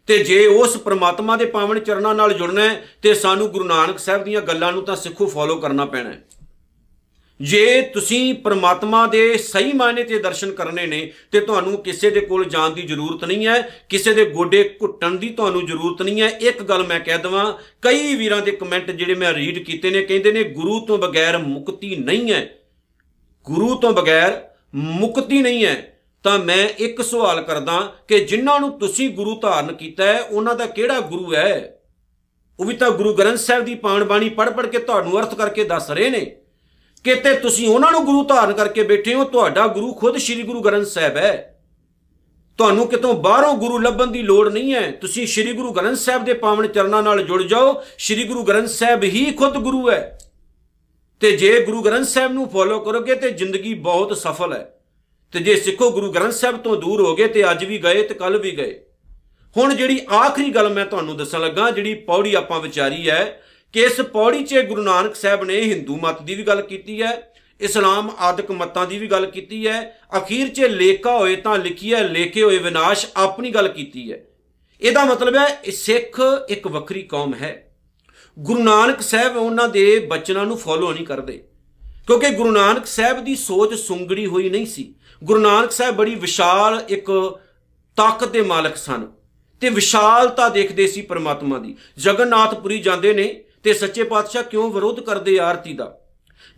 ਤੇ 0.07 0.25
ਜੇ 0.25 0.47
ਉਸ 0.47 0.77
ਪ੍ਰਮਾਤਮਾ 0.77 1.37
ਦੇ 1.37 1.45
ਪਾਵਨ 1.45 1.81
ਚਰਨਾਂ 1.81 2.15
ਨਾਲ 2.15 2.33
ਜੁੜਨਾ 2.33 2.61
ਹੈ, 2.61 2.85
ਤੇ 3.03 3.15
ਸਾਨੂੰ 3.15 3.49
ਗੁਰੂ 3.49 3.65
ਨਾਨਕ 3.65 3.99
ਸਾਹਿਬ 3.99 4.25
ਦੀਆਂ 4.25 4.41
ਗੱਲਾਂ 4.41 4.73
ਨੂੰ 4.73 4.83
ਤਾਂ 4.83 4.97
ਸਿੱਖੋ 4.97 5.27
ਫੋਲੋ 5.27 5.57
ਕਰਨਾ 5.57 5.85
ਪੈਣਾ 5.85 6.11
ਹੈ। 6.11 6.25
ਜੇ 7.41 7.83
ਤੁਸੀਂ 7.83 8.35
ਪ੍ਰਮਾਤਮਾ 8.35 9.07
ਦੇ 9.07 9.39
ਸਹੀ 9.39 9.73
ਮਾਇਨੇ 9.73 10.03
ਤੇ 10.03 10.19
ਦਰਸ਼ਨ 10.19 10.53
ਕਰਨੇ 10.53 10.87
ਨੇ, 10.87 11.13
ਤੇ 11.33 11.41
ਤੁਹਾਨੂੰ 11.41 11.83
ਕਿਸੇ 11.83 12.11
ਦੇ 12.11 12.21
ਕੋਲ 12.21 12.45
ਜਾਣ 12.45 12.71
ਦੀ 12.71 12.83
ਜ਼ਰੂਰਤ 12.83 13.25
ਨਹੀਂ 13.25 13.47
ਹੈ, 13.47 13.85
ਕਿਸੇ 13.89 14.15
ਦੇ 14.15 14.25
ਗੋਡੇ 14.25 14.79
ਘੁੱਟਣ 14.83 15.11
ਦੀ 15.11 15.29
ਤੁਹਾਨੂੰ 15.29 15.67
ਜ਼ਰੂਰਤ 15.67 16.03
ਨਹੀਂ 16.03 16.23
ਹੈ। 16.23 16.29
ਇੱਕ 16.29 16.63
ਗੱਲ 16.63 16.87
ਮੈਂ 16.87 17.01
ਕਹਿ 17.01 17.19
ਦਵਾਂ, 17.19 17.55
ਕਈ 17.83 18.15
ਵੀਰਾਂ 18.15 18.43
ਦੇ 18.43 18.51
ਕਮੈਂਟ 18.51 18.91
ਜਿਹੜੇ 18.91 19.15
ਮੈਂ 19.15 19.35
ਰੀਡ 19.35 19.59
ਕੀਤੇ 19.59 19.91
ਨੇ, 19.91 20.03
ਕਹਿੰਦੇ 20.03 20.33
ਨੇ, 20.33 20.45
ਗੁਰੂ 20.45 20.81
ਤੋਂ 20.81 20.99
ਬਗੈਰ 20.99 21.39
ਮੁਕਤੀ 21.39 21.97
ਨਹੀਂ 21.97 22.33
ਹੈ। 22.33 22.51
ਗੁਰੂ 23.45 23.75
ਤੋਂ 23.75 23.93
ਬਗੈਰ 23.93 24.49
ਮੁਕਤੀ 24.75 25.43
ਨਹੀਂ 25.43 25.65
ਹੈ। 25.65 26.01
ਤਾਂ 26.23 26.39
ਮੈਂ 26.39 26.69
ਇੱਕ 26.79 27.03
ਸਵਾਲ 27.03 27.43
ਕਰਦਾ 27.43 27.95
ਕਿ 28.09 28.19
ਜਿਨ੍ਹਾਂ 28.21 28.61
ਨੂੰ 28.61 28.79
ਤੁਸੀਂ 28.79 29.11
ਗੁਰੂ 29.11 29.41
ਧਾਰਨ 29.41 29.73
ਕੀਤਾ 29.73 30.05
ਹੈ, 30.05 30.21
ਉਹਨਾਂ 30.21 30.55
ਦਾ 30.55 30.67
ਕਿਹੜਾ 30.67 31.01
ਗੁਰੂ 31.01 31.35
ਹੈ? 31.35 31.81
ਉਹ 32.61 32.65
ਵੀ 32.65 32.77
ਤਾਂ 32.77 32.91
ਗੁਰੂ 32.91 33.15
ਗ੍ਰੰਥ 33.15 33.39
ਸਾਹਿਬ 33.39 33.65
ਦੀ 33.65 33.75
ਪਾਣ 33.75 34.05
ਬਾਣੀ 34.05 34.29
ਪੜ 34.29 34.51
ਪੜ 34.51 34.67
ਕੇ 34.67 34.79
ਤੁਹਾਨੂੰ 34.79 35.21
ਅਰਥ 35.21 35.35
ਕਰਕੇ 35.35 35.65
ਦੱਸ 35.65 35.91
ਰਹੇ 35.91 36.11
ਨੇ। 36.11 36.37
ਕਿਤੇ 37.05 37.35
ਤੁਸੀਂ 37.35 37.69
ਉਹਨਾਂ 37.69 37.93
ਨੂੰ 37.93 38.05
ਗੁਰੂ 38.05 38.25
ਧਾਰਨ 38.25 38.53
ਕਰਕੇ 38.53 38.83
ਬੈਠੇ 38.83 39.15
ਹੋ, 39.15 39.25
ਤੁਹਾਡਾ 39.25 39.67
ਗੁਰੂ 39.67 39.93
ਖੁਦ 39.93 40.17
ਸ੍ਰੀ 40.17 40.43
ਗੁਰੂ 40.43 40.61
ਗ੍ਰੰਥ 40.61 40.87
ਸਾਹਿਬ 40.87 41.17
ਹੈ। 41.17 41.47
ਤੁਹਾਨੂੰ 42.59 42.89
ਕਿਤੋਂ 42.89 43.15
ਬਾਹਰੋਂ 43.15 43.55
ਗੁਰੂ 43.55 43.79
ਲੱਭਣ 43.79 44.07
ਦੀ 44.07 44.23
ਲੋੜ 44.23 44.49
ਨਹੀਂ 44.49 44.75
ਹੈ। 44.75 44.91
ਤੁਸੀਂ 44.91 45.27
ਸ੍ਰੀ 45.27 45.53
ਗੁਰੂ 45.53 45.73
ਗ੍ਰੰਥ 45.73 45.97
ਸਾਹਿਬ 45.97 46.25
ਦੇ 46.25 46.35
ਪਾਵਨ 46.35 46.67
ਚਰਨਾਂ 46.67 47.03
ਨਾਲ 47.03 47.23
ਜੁੜ 47.23 47.43
ਜਾਓ, 47.43 47.83
ਸ੍ਰੀ 47.99 48.25
ਗੁਰੂ 48.25 48.43
ਗ੍ਰੰਥ 48.43 48.69
ਸਾਹਿਬ 48.69 49.03
ਹੀ 49.03 49.33
ਖੁਦ 49.33 49.55
ਗੁਰੂ 49.55 49.91
ਹੈ। 49.91 50.19
ਤੇ 51.21 51.33
ਜੇ 51.33 51.65
ਗੁਰੂ 51.65 51.83
ਗ੍ਰੰਥ 51.83 52.07
ਸਾਹਿਬ 52.07 52.33
ਨੂੰ 52.33 52.49
ਫੋਲੋ 52.49 52.81
ਕਰੋਗੇ 52.81 53.15
ਤੇ 53.15 53.31
ਜ਼ਿੰਦਗੀ 53.31 53.75
ਬਹੁਤ 53.75 54.17
ਸਫਲ 54.17 54.53
ਹੈ। 54.53 54.75
ਤੇ 55.33 55.41
ਜੇ 55.41 55.57
ਸਿੱਖੋ 55.57 55.91
ਗੁਰੂ 55.91 56.13
ਗ੍ਰੰਥ 56.13 56.33
ਸਾਹਿਬ 56.33 56.57
ਤੋਂ 56.57 56.77
ਦੂਰ 56.77 57.01
ਹੋ 57.01 57.17
ਗਏ 57.17 57.29
ਤੇ 57.29 57.51
ਅੱਜ 57.51 57.65
ਵੀ 57.65 57.79
ਗਏ 57.79 58.03
ਤੇ 58.03 58.15
ਕੱਲ 58.15 58.39
ਵੀ 58.39 58.51
ਗਏ। 58.51 58.81
ਹੁਣ 59.57 59.75
ਜਿਹੜੀ 59.75 60.01
ਆਖਰੀ 60.13 60.51
ਗੱਲ 60.51 60.73
ਮੈਂ 60.73 60.87
ਤੁਹਾਨੂੰ 60.87 61.17
ਦੱਸਣ 61.17 61.41
ਲੱਗਾ, 61.41 61.71
ਜਿਹੜੀ 61.71 61.95
ਪੌੜੀ 61.95 62.35
ਆਪਾਂ 62.35 62.61
ਵਿਚਾਰੀ 62.61 63.11
ਹੈ 63.11 63.43
ਕਿ 63.73 63.81
ਇਸ 63.81 64.01
ਪੌੜੀ 64.01 64.45
'ਚ 64.45 64.59
ਗੁਰੂ 64.59 64.83
ਨਾਨਕ 64.83 65.15
ਸਾਹਿਬ 65.15 65.45
ਨੇ 65.45 65.61
ਹਿੰਦੂ 65.61 65.97
ਮਤ 65.97 66.23
ਦੀ 66.23 66.35
ਵੀ 66.35 66.43
ਗੱਲ 66.43 66.63
ਕੀਤੀ 66.63 67.03
ਹੈ, 67.03 67.33
ਇਸਲਾਮ 67.61 68.11
ਆਦਿਕ 68.19 68.51
ਮਤਾਂ 68.51 68.87
ਦੀ 68.87 68.99
ਵੀ 68.99 69.07
ਗੱਲ 69.07 69.27
ਕੀਤੀ 69.27 69.67
ਹੈ, 69.69 69.99
ਅਖੀਰ 70.17 70.49
'ਚ 70.49 70.61
ਲੇਖਾ 70.61 71.19
ਹੋਏ 71.19 71.37
ਤਾਂ 71.37 71.59
ਲਿਖੀ 71.59 71.95
ਹੈ 71.95 72.09
ਲੇਖੇ 72.09 72.43
ਹੋਏ 72.43 72.59
ਵਿਨਾਸ਼ 72.59 73.07
ਆਪਣੀ 73.17 73.51
ਗੱਲ 73.51 73.69
ਕੀਤੀ 73.69 74.13
ਹੈ। 74.13 74.21
ਇਹਦਾ 74.81 75.05
ਮਤਲਬ 75.05 75.37
ਹੈ 75.37 75.63
ਸਿੱਖ 75.71 76.21
ਇੱਕ 76.49 76.67
ਵੱਖਰੀ 76.67 77.03
ਕੌਮ 77.03 77.35
ਹੈ। 77.35 77.77
ਗੁਰੂ 78.39 78.63
ਨਾਨਕ 78.63 79.01
ਸਾਹਿਬ 79.01 79.37
ਉਹਨਾਂ 79.37 79.69
ਦੇ 79.69 79.99
ਬਚਨਾਂ 79.99 80.47
ਨੂੰ 80.47 80.59
ਫੋਲੋ 80.59 80.93
ਨਹੀਂ 80.93 81.07
ਕਰਦੇ। 81.07 81.45
ਕਿਉਂਕਿ 82.07 82.31
ਗੁਰੂ 82.31 82.51
ਨਾਨਕ 82.51 82.87
ਸਾਹਿਬ 82.87 83.25
ਦੀ 83.25 83.37
ਸੋਚ 83.37 83.75
ਸੁੰਗੜੀ 83.75 84.27
ਹੋਈ 84.27 84.51
ਨਹੀਂ 84.51 84.67
ਸੀ। 84.67 84.95
ਗੁਰੂ 85.25 85.41
ਨਾਨਕ 85.41 85.71
ਸਾਹਿਬ 85.71 85.97
ਬੜੀ 85.97 86.15
ਵਿਸ਼ਾਲ 86.15 86.85
ਇੱਕ 86.89 87.39
ਤਾਕਤ 87.97 88.29
ਦੇ 88.29 88.43
ਮਾਲਕ 88.43 88.77
ਸਨ 88.77 89.13
ਤੇ 89.61 89.69
ਵਿਸ਼ਾਲਤਾ 89.69 90.49
ਦੇਖਦੇ 90.49 90.87
ਸੀ 90.87 91.03
ਪਰਮਾਤਮਾ 91.03 91.59
ਦੀ। 91.59 91.77
ਜਗਨਨਾਥਪੁਰੀ 91.99 92.79
ਜਾਂਦੇ 92.79 93.15
ਨੇ 93.15 93.45
ਤੇ 93.63 93.73
ਸੱਚੇ 93.73 94.03
ਪਾਤਸ਼ਾਹ 94.03 94.43
ਕਿਉਂ 94.43 94.71
ਵਿਰੋਧ 94.71 95.01
ਕਰਦੇ 95.01 95.39
ਆਰਤੀ 95.39 95.73
ਦਾ? 95.73 95.97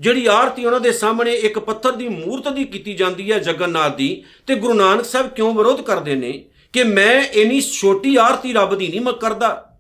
ਜਿਹੜੀ 0.00 0.26
ਆਰਤੀ 0.26 0.64
ਉਹਨਾਂ 0.64 0.80
ਦੇ 0.80 0.92
ਸਾਹਮਣੇ 0.92 1.32
ਇੱਕ 1.32 1.58
ਪੱਥਰ 1.58 1.92
ਦੀ 1.92 2.08
ਮੂਰਤ 2.08 2.48
ਦੀ 2.48 2.64
ਕੀਤੀ 2.64 2.94
ਜਾਂਦੀ 2.94 3.32
ਹੈ 3.32 3.38
ਜਗਨਨਾਥ 3.38 3.96
ਦੀ, 3.96 4.24
ਤੇ 4.46 4.54
ਗੁਰੂ 4.54 4.74
ਨਾਨਕ 4.74 5.04
ਸਾਹਿਬ 5.04 5.28
ਕਿਉਂ 5.28 5.54
ਵਿਰੋਧ 5.54 5.80
ਕਰਦੇ 5.80 6.14
ਨੇ 6.14 6.44
ਕਿ 6.72 6.84
ਮੈਂ 6.84 7.24
ਇਨੀ 7.24 7.60
ਛੋਟੀ 7.60 8.16
ਆਰਤੀ 8.16 8.52
ਰੱਬ 8.52 8.74
ਦੀ 8.74 8.88
ਨਹੀਂ 8.88 9.00
ਮੈਂ, 9.00 9.12
ਕਰਦਾ, 9.12 9.78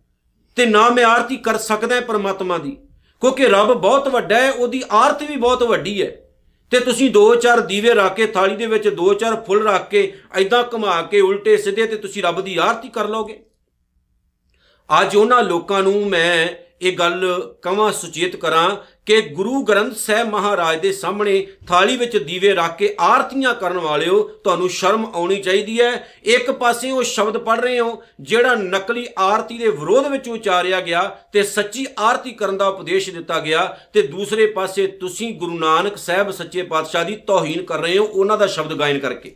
ਤੇ 0.56 0.66
ਨਾ 0.66 0.88
ਮੈਂ 0.90 1.04
ਆਰਤੀ 1.04 1.36
ਕਰ 1.36 1.58
ਸਕਦਾ 1.58 2.00
ਪਰਮਾਤਮਾ 2.00 2.58
ਦੀ, 2.58 2.76
ਕਿਉਂਕਿ 3.20 3.46
ਰੱਬ 3.46 3.72
ਬਹੁਤ 3.72 4.08
ਵੱਡਾ 4.08 4.40
ਹੈ, 4.40 4.50
ਉਹਦੀ 4.50 4.82
ਆਰਤੀ 4.90 5.26
ਵੀ 5.26 5.36
ਬਹੁਤ 5.36 5.62
ਵੱਡੀ 5.62 6.02
ਹੈ। 6.02 6.16
ਤੇ 6.70 6.80
ਤੁਸੀਂ 6.80 7.10
ਦੋ 7.10 7.34
ਚਾਰ 7.34 7.60
ਦੀਵੇ 7.60 7.94
ਰੱਖ 7.94 8.14
ਕੇ, 8.14 8.26
ਥਾਲੀ 8.26 8.56
ਦੇ 8.56 8.66
ਵਿੱਚ 8.66 8.88
ਦੋ 8.88 9.14
ਚਾਰ 9.14 9.44
ਫੁੱਲ 9.46 9.68
ਰੱਖ 9.68 9.88
ਕੇ 9.88 10.12
ਐਦਾਂ 10.34 10.64
ਘੁਮਾ 10.72 11.02
ਕੇ, 11.02 11.20
ਉਲਟੇ 11.20 11.56
ਸਿੱਧੇ 11.56 11.86
ਤੇ 11.86 11.96
ਤੁਸੀਂ 11.96 12.22
ਰੱਬ 12.22 12.40
ਦੀ 12.40 12.56
ਆਰਤੀ 12.56 12.88
ਕਰ 12.88 13.08
ਲੋਗੇ 13.08 13.40
ਅੱਜ 15.00 15.14
ਉਹਨਾਂ 15.16 15.42
ਲੋਕਾਂ 15.42 15.82
ਨੂੰ 15.82 16.08
ਮੈਂ 16.08 16.48
ਇਹ 16.82 16.96
ਗੱਲ 16.98 17.54
ਕਵਾਂ, 17.62 17.90
ਸੁਚੇਤ 17.92 18.34
ਕਰਾਂ 18.36 18.76
ਕਿ 19.06 19.20
ਗੁਰੂ 19.20 19.62
ਗ੍ਰੰਥ 19.62 19.96
ਸਾਹਿਬ 19.96 20.28
ਮਹਾਰਾਜ 20.28 20.80
ਦੇ 20.80 20.90
ਸਾਹਮਣੇ 20.92 21.46
ਥਾਲੀ 21.68 21.96
ਵਿੱਚ 21.96 22.16
ਦੀਵੇ 22.16 22.52
ਰੱਖ 22.54 22.76
ਕੇ 22.78 22.94
ਆਰਤੀਆਂ 23.00 23.52
ਕਰਨ 23.54 23.78
ਵਾਲਿਓ, 23.78 24.22
ਤੁਹਾਨੂੰ 24.44 24.68
ਸ਼ਰਮ 24.68 25.04
ਆਉਣੀ 25.14 25.40
ਚਾਹੀਦੀ 25.42 25.80
ਹੈ। 25.80 25.90
ਇੱਕ 26.24 26.50
ਪਾਸੇ 26.50 26.90
ਉਹ 26.90 27.02
ਸ਼ਬਦ 27.02 27.38
ਪੜ 27.38 27.58
ਰਹੇ 27.60 27.78
ਹੋ, 27.80 28.02
ਜਿਹੜਾ 28.20 28.54
ਨਕਲੀ 28.54 29.06
ਆਰਤੀ 29.18 29.58
ਦੇ 29.58 29.68
ਵਿਰੋਧ 29.68 30.06
ਵਿੱਚ 30.06 30.28
ਉਚਾਰਿਆ 30.28 30.80
ਗਿਆ 30.80 31.02
ਤੇ 31.32 31.42
ਸੱਚੀ 31.42 31.86
ਆਰਤੀ 31.98 32.30
ਕਰਨ 32.32 32.56
ਦਾ 32.56 32.68
ਉਪਦੇਸ਼ 32.68 33.10
ਦਿੱਤਾ 33.10 33.38
ਗਿਆ 33.40 33.64
ਤੇ 33.92 34.02
ਦੂਸਰੇ 34.02 34.46
ਪਾਸੇ 34.46 34.86
ਤੁਸੀਂ 34.86 35.32
ਗੁਰੂ 35.34 35.58
ਨਾਨਕ 35.58 35.96
ਸਾਹਿਬ 35.96 36.30
ਸੱਚੇ 36.30 36.62
ਪਾਤਸ਼ਾਹ 36.62 37.04
ਦੀ 37.04 37.16
ਤੋਹੀਨ 37.26 37.62
ਕਰ 37.62 37.78
ਰਹੇ 37.78 37.98
ਹੋ, 37.98 38.04
ਉਹਨਾਂ 38.04 38.38
ਦਾ 38.38 38.46
ਸ਼ਬਦ 38.46 38.78
ਗਾਇਨ 38.78 38.98
ਕਰਕੇ। 38.98 39.34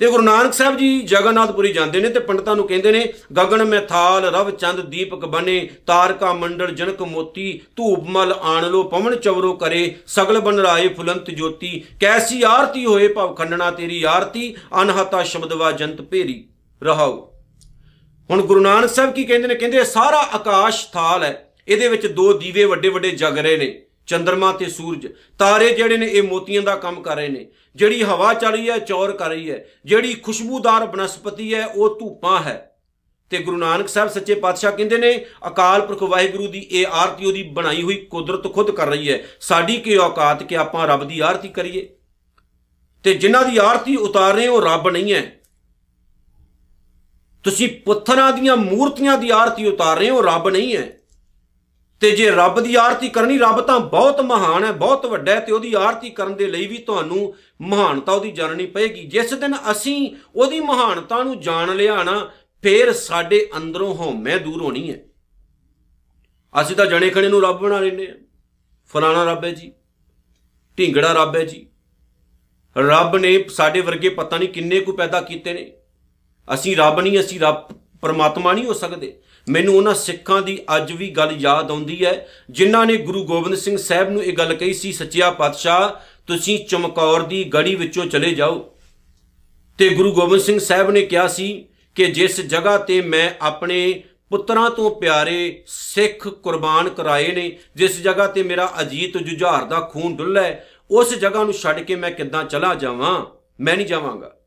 ਤੇ 0.00 0.06
ਗੁਰੂ 0.06 0.22
ਨਾਨਕ 0.22 0.52
ਸਾਹਿਬ 0.54 0.76
ਜੀ 0.76 1.00
ਜਗਨਨਾਥਪੁਰੀ 1.02 1.72
ਜਾਂਦੇ 1.72 2.00
ਨੇ 2.00 2.08
ਤੇ 2.08 2.20
ਪੰਡਤਾਂ 2.20 2.54
ਨੂੰ 2.56 2.66
ਕਹਿੰਦੇ 2.66 2.90
ਨੇ, 2.92 3.00
ਗਗਨ 3.36 3.64
ਮੈਥਾਲ, 3.64 4.24
ਰਵ 4.24 4.50
ਚੰਦ 4.50 4.80
ਦੀਪਕ 4.80 5.24
ਬਨੇ, 5.26 5.58
ਤਾਰਕਾ 5.86 6.32
ਮੰਡਲ, 6.32 6.70
ਜਨਕ 6.70 7.02
ਮੋਤੀ, 7.02 7.60
ਧੂਪ 7.76 8.08
ਮਲ 8.08 8.32
ਆਣ 8.32 8.68
ਲੋ, 8.70 8.82
ਪਵਨ 8.82 9.16
ਚਵਰੋ 9.16 9.52
ਕਰੇ, 9.52 9.94
ਸਗਲ 10.06 10.40
ਬਨ 10.40 10.58
ਰਾਏ 10.58 10.88
ਫੁਲੰਤ 10.88 11.30
ਜੋਤੀ, 11.30 11.82
ਕੈਸੀ 12.00 12.42
ਆਰਤੀ 12.42 12.84
ਹੋਏ 12.86 13.08
ਭਵ 13.08 13.34
ਖੰਡਣਾ 13.34 13.70
ਤੇਰੀ 13.70 14.02
ਆਰਤੀ, 14.02 14.54
ਅਨਹਤਾ 14.82 15.22
ਸ਼ਬਦਵਾ 15.22 15.72
ਜੰਤ 15.72 16.00
ਭੇਰੀ 16.02 16.44
ਰਹਾਉ। 16.82 17.20
ਹੁਣ 18.30 18.42
ਗੁਰੂ 18.42 18.60
ਨਾਨਕ 18.60 18.90
ਸਾਹਿਬ 18.90 19.12
ਕੀ 19.12 19.24
ਕਹਿੰਦੇ 19.24 19.48
ਨੇ? 19.48 19.54
ਕਹਿੰਦੇ 19.54 19.84
ਸਾਰਾ 19.84 20.20
ਆਕਾਸ਼ 20.34 20.86
ਥਾਲ 20.92 21.22
ਹੈ, 21.24 21.52
ਇਹਦੇ 21.68 21.88
ਵਿੱਚ 21.88 22.06
ਦੋ 22.06 22.32
ਦੀਵੇ 22.32 22.64
ਵੱਡੇ 22.64 22.88
ਵੱਡੇ 22.88 23.10
ਜਗ 23.10 23.38
ਰਹੇ 23.38 23.56
ਨੇ 23.56 23.74
ਚੰ드ਰਮਾ 24.06 24.50
ਤੇ 24.52 24.66
ਸੂਰਜ। 24.66 25.06
ਤਾਰੇ 25.38 25.72
ਜਿਹੜੇ 25.72 25.96
ਨੇ, 25.96 26.06
ਇਹ 26.06 26.22
ਮੋਤੀਆਂ 26.22 26.62
ਦਾ 26.62 26.74
ਕੰਮ 26.76 27.00
ਕਰ 27.02 27.16
ਰਹੇ 27.16 27.28
ਨੇ। 27.28 27.46
ਜਿਹੜੀ 27.78 28.02
ਹਵਾ 28.02 28.34
ਚੱਲ 28.34 28.52
ਰਹੀ 28.52 28.70
ਹੈ, 28.70 28.78
ਚੌਰ 28.78 29.12
ਕਰ 29.12 29.28
ਰਹੀ 29.28 29.50
ਹੈ। 29.50 29.64
ਜਿਹੜੀ 29.84 30.14
ਖੁਸ਼ਬੂਦਾਰ 30.14 30.86
ਬਨਸਪਤੀ 30.86 31.54
ਹੈ, 31.54 31.66
ਉਹ 31.66 32.00
ਧੂਪਾਂ 32.00 32.40
ਹੈ। 32.40 32.64
ਤੇ 33.30 33.38
ਗੁਰੂ 33.38 33.56
ਨਾਨਕ 33.56 33.88
ਸਾਹਿਬ 33.88 34.10
ਸੱਚੇ 34.10 34.34
ਪਾਤਸ਼ਾਹ 34.34 34.72
ਕਹਿੰਦੇ 34.72 34.98
ਨੇ, 34.98 35.26
ਅਕਾਲ 35.46 35.86
ਪੁਰਖ 35.86 36.02
ਵਾਹਿਗੁਰੂ 36.02 36.46
ਦੀ 36.46 36.58
ਇਹ 36.58 36.86
ਆਰਤੀ 36.86 37.24
ਉਹਦੀ 37.24 37.42
ਬਣਾਈ 37.42 37.82
ਹੋਈ 37.82 37.96
ਕੁਦਰਤ 37.96 38.54
ਖੁਦ 38.54 38.70
ਕਰ 38.70 38.86
ਰਹੀ 38.86 39.12
ਹੈ। 39.12 39.22
ਸਾਡੀ 39.40 39.76
ਕੀ 39.76 39.96
ਔਕਾਤ 39.96 40.42
ਕਿ 40.42 40.56
ਆਪਾਂ 40.56 40.88
ਰੱਬ 40.88 41.04
ਦੀ 41.04 41.20
ਆਰਤੀ 41.20 41.48
ਕਰੀਏ? 41.48 41.88
ਤੇ 43.04 43.14
ਜਿਨ੍ਹਾਂ 43.14 43.44
ਦੀ 43.44 43.56
ਆਰਤੀ 43.56 43.96
ਉਤਾਰ 43.96 44.34
ਰਹੇ 44.34 44.48
ਉਹ 44.48 44.62
ਰੱਬ 44.62 44.88
ਨਹੀਂ 44.88 45.14
ਹੈ। 45.14 45.40
ਤੁਸੀਂ 47.44 47.68
ਪੁੱਥਰਾਂ 47.68 48.32
ਦੀਆਂ 48.32 48.56
ਮੂਰਤੀਆਂ 48.56 49.18
ਦੀ 49.18 49.30
ਆਰਤੀ 49.30 49.66
ਉਤਾਰ 49.66 49.98
ਰਹੇ 49.98 50.10
ਹੋ 50.10 50.22
ਰੱਬ 50.22 50.48
ਨਹੀਂ 50.48 50.76
ਹੈ। 50.76 50.92
ਤੇ 52.02 52.10
ਜੇ 52.10 52.30
ਰੱਬ 52.30 52.60
ਦੀ 52.60 52.74
ਆਰਤੀ 52.74 53.08
ਕਰਨੀ, 53.08 53.38
ਰੱਬ 53.38 53.60
ਤਾਂ 53.60 53.78
ਬਹੁਤ 53.80 54.20
ਮਹਾਨ 54.20 54.64
ਹੈ, 54.64 54.72
ਬਹੁਤ 54.72 55.06
ਵੱਡਾ 55.06 55.32
ਹੈ 55.32 55.40
ਤੇ 55.40 55.52
ਉਹਦੀ 55.52 55.72
ਆਰਤੀ 55.74 56.10
ਕਰਨ 56.10 56.34
ਦੇ 56.36 56.46
ਲਈ 56.46 56.66
ਵੀ 56.66 56.78
ਤੁਹਾਨੂੰ 56.78 57.34
ਮਹਾਨਤਾ 57.60 58.12
ਉਹਦੀ 58.12 58.30
ਜਾਣਨੀ 58.32 58.66
ਪਏਗੀ। 58.66 59.04
ਜਿਸ 59.06 59.34
ਦਿਨ 59.34 59.54
ਅਸੀਂ 59.70 60.10
ਉਹਦੀ 60.34 60.60
ਮਹਾਨਤਾ 60.60 61.22
ਨੂੰ 61.22 61.40
ਜਾਣ 61.40 61.74
ਲਿਆ 61.76 62.02
ਨਾ, 62.02 62.30
ਫੇਰ 62.64 62.92
ਸਾਡੇ 62.92 63.48
ਅੰਦਰੋਂ 63.56 63.94
ਹਉਮੈ 63.94 64.36
ਦੂਰ 64.38 64.62
ਹੋਣੀ 64.62 64.90
ਹੈ। 64.90 65.02
ਅਸੀਂ 66.54 66.76
ਤਾਂ 66.76 66.86
ਜਣੇ 66.86 67.10
ਖਣੇ 67.10 67.28
ਨੂੰ 67.28 67.42
ਰੱਬ 67.42 67.58
ਬਣਾ 67.58 67.80
ਲੈਨੇ 67.80 68.06
ਆ 68.06 68.14
ਫਲਾਣਾ 68.90 69.24
ਰੱਬ 69.24 69.44
ਹੈ 69.44 69.50
ਜੀ, 69.50 69.72
ਢਿੰਗੜਾ 70.78 71.12
ਰੱਬ 71.12 71.36
ਹੈ 71.36 71.44
ਜੀ। 71.44 71.66
ਰੱਬ 72.76 73.16
ਨੇ 73.16 73.42
ਸਾਡੇ 73.48 73.80
ਵਰਗੇ 73.80 74.08
ਪਤਾ 74.08 74.38
ਨਹੀਂ 74.38 74.48
ਕਿੰਨੇ 74.48 74.80
ਕੁ 74.80 74.92
ਪੈਦਾ 74.92 75.20
ਕੀਤੇ 75.20 75.52
ਨੇ। 75.52 75.70
ਅਸੀਂ 76.48 76.76
ਰੱਬ 76.76 77.00
ਨਹੀਂ, 77.00 77.18
ਅਸੀਂ 77.20 77.40
ਰੱਬ 77.40 77.68
ਪਰਮਾਤਮਾ 78.00 78.52
ਨਹੀਂ 78.52 78.64
ਹੋ 78.64 78.72
ਸਕਦੇ। 78.72 79.18
ਮੈਨੂੰ 79.48 79.76
ਉਹਨਾਂ 79.76 79.94
ਸਿੱਖਾਂ 79.94 80.42
ਦੀ 80.42 80.58
ਅੱਜ 80.76 80.92
ਵੀ 80.92 81.10
ਗੱਲ 81.10 81.32
ਯਾਦ 81.32 81.70
ਆਉਂਦੀ 81.70 82.04
ਹੈ, 82.04 82.26
ਜਿਨ੍ਹਾਂ 82.50 82.86
ਨੇ 82.86 82.96
ਗੁਰੂ 82.96 83.24
ਗੋਬਿੰਦ 83.24 83.54
ਸਿੰਘ 83.54 83.76
ਸਾਹਿਬ 83.76 84.10
ਨੂੰ 84.10 84.24
ਇਹ 84.24 84.32
ਗੱਲ 84.32 84.54
ਕਹੀ 84.54 84.74
ਸੀ, 84.74 84.92
ਸੱਚਿਆ 84.92 85.30
ਪਾਤਸ਼ਾਹ, 85.30 86.04
ਤੁਸੀਂ 86.26 86.66
ਚਮਕੌਰ 86.66 87.22
ਦੀ 87.22 87.44
ਗੜੀ 87.44 87.74
ਵਿੱਚੋਂ 87.74 88.06
ਚਲੇ 88.06 88.34
ਜਾਓ। 88.34 88.74
ਤੇ 89.78 89.88
ਗੁਰੂ 89.88 90.12
ਗੋਬਿੰਦ 90.12 90.42
ਸਿੰਘ 90.42 90.58
ਸਾਹਿਬ 90.58 90.90
ਨੇ 90.90 91.02
ਕਿਹਾ 91.02 91.28
ਸੀ 91.28 91.68
ਕਿ 91.94 92.06
ਜਿਸ 92.06 92.40
ਜਗ੍ਹਾ 92.40 92.78
ਤੇ 92.78 93.00
ਮੈਂ 93.00 93.30
ਆਪਣੇ 93.40 94.02
ਪੁੱਤਰਾਂ 94.30 94.70
ਤੋਂ 94.70 95.00
ਪਿਆਰੇ 95.00 95.64
ਸਿੱਖ 95.66 96.28
ਕੁਰਬਾਨ 96.28 96.88
ਕਰਾਏ 96.88 97.32
ਨੇ, 97.32 97.58
ਜਿਸ 97.76 98.00
ਜਗ੍ਹਾ 98.00 98.26
ਤੇ 98.26 98.42
ਮੇਰਾ 98.42 98.72
ਅਜੀਤ 98.80 99.18
ਜੁਝਾਰ 99.18 99.64
ਦਾ 99.64 99.80
ਖੂਨ 99.80 100.16
ਡੁੱਲਾ 100.16 100.42
ਹੈ, 100.42 100.68
ਉਸ 100.90 101.14
ਜਗ੍ਹਾ 101.14 101.44
ਨੂੰ 101.44 101.52
ਛੱਡ 101.52 101.80
ਕੇ 101.80 101.96
ਮੈਂ 101.96 102.10
ਕਿੱਦਾਂ 102.10 102.44
ਚਲਾ 102.44 102.74
ਜਾਵਾਂ? 102.74 103.26
ਮੈਂ 103.60 103.76
ਨਹੀਂ 103.76 103.86
ਜਾਵਾਂਗਾ। 103.86 104.37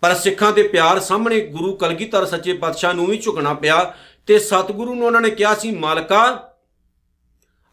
ਪਰ 0.00 0.14
ਸਿੱਖਾਂ 0.14 0.52
ਦੇ 0.52 0.62
ਪਿਆਰ 0.62 1.00
ਸਾਹਮਣੇ 1.00 1.40
ਗੁਰੂ 1.40 1.76
ਕਲਗੀਧਰ 1.76 2.26
ਸੱਚੇ 2.26 2.52
ਪਾਤਸ਼ਾਹ 2.52 2.94
ਨੂੰ 2.94 3.06
ਵੀ 3.06 3.18
ਝੁਕਣਾ 3.18 3.54
ਪਿਆ 3.54 3.94
ਤੇ 4.26 4.38
ਸਤਿਗੁਰੂ 4.38 4.94
ਨੂੰ 4.94 5.06
ਉਹਨਾਂ 5.06 5.20
ਨੇ 5.20 5.30
ਕਿਹਾ 5.30 5.54
ਸੀ, 5.54 5.70
ਮਾਲਕਾ, 5.70 6.54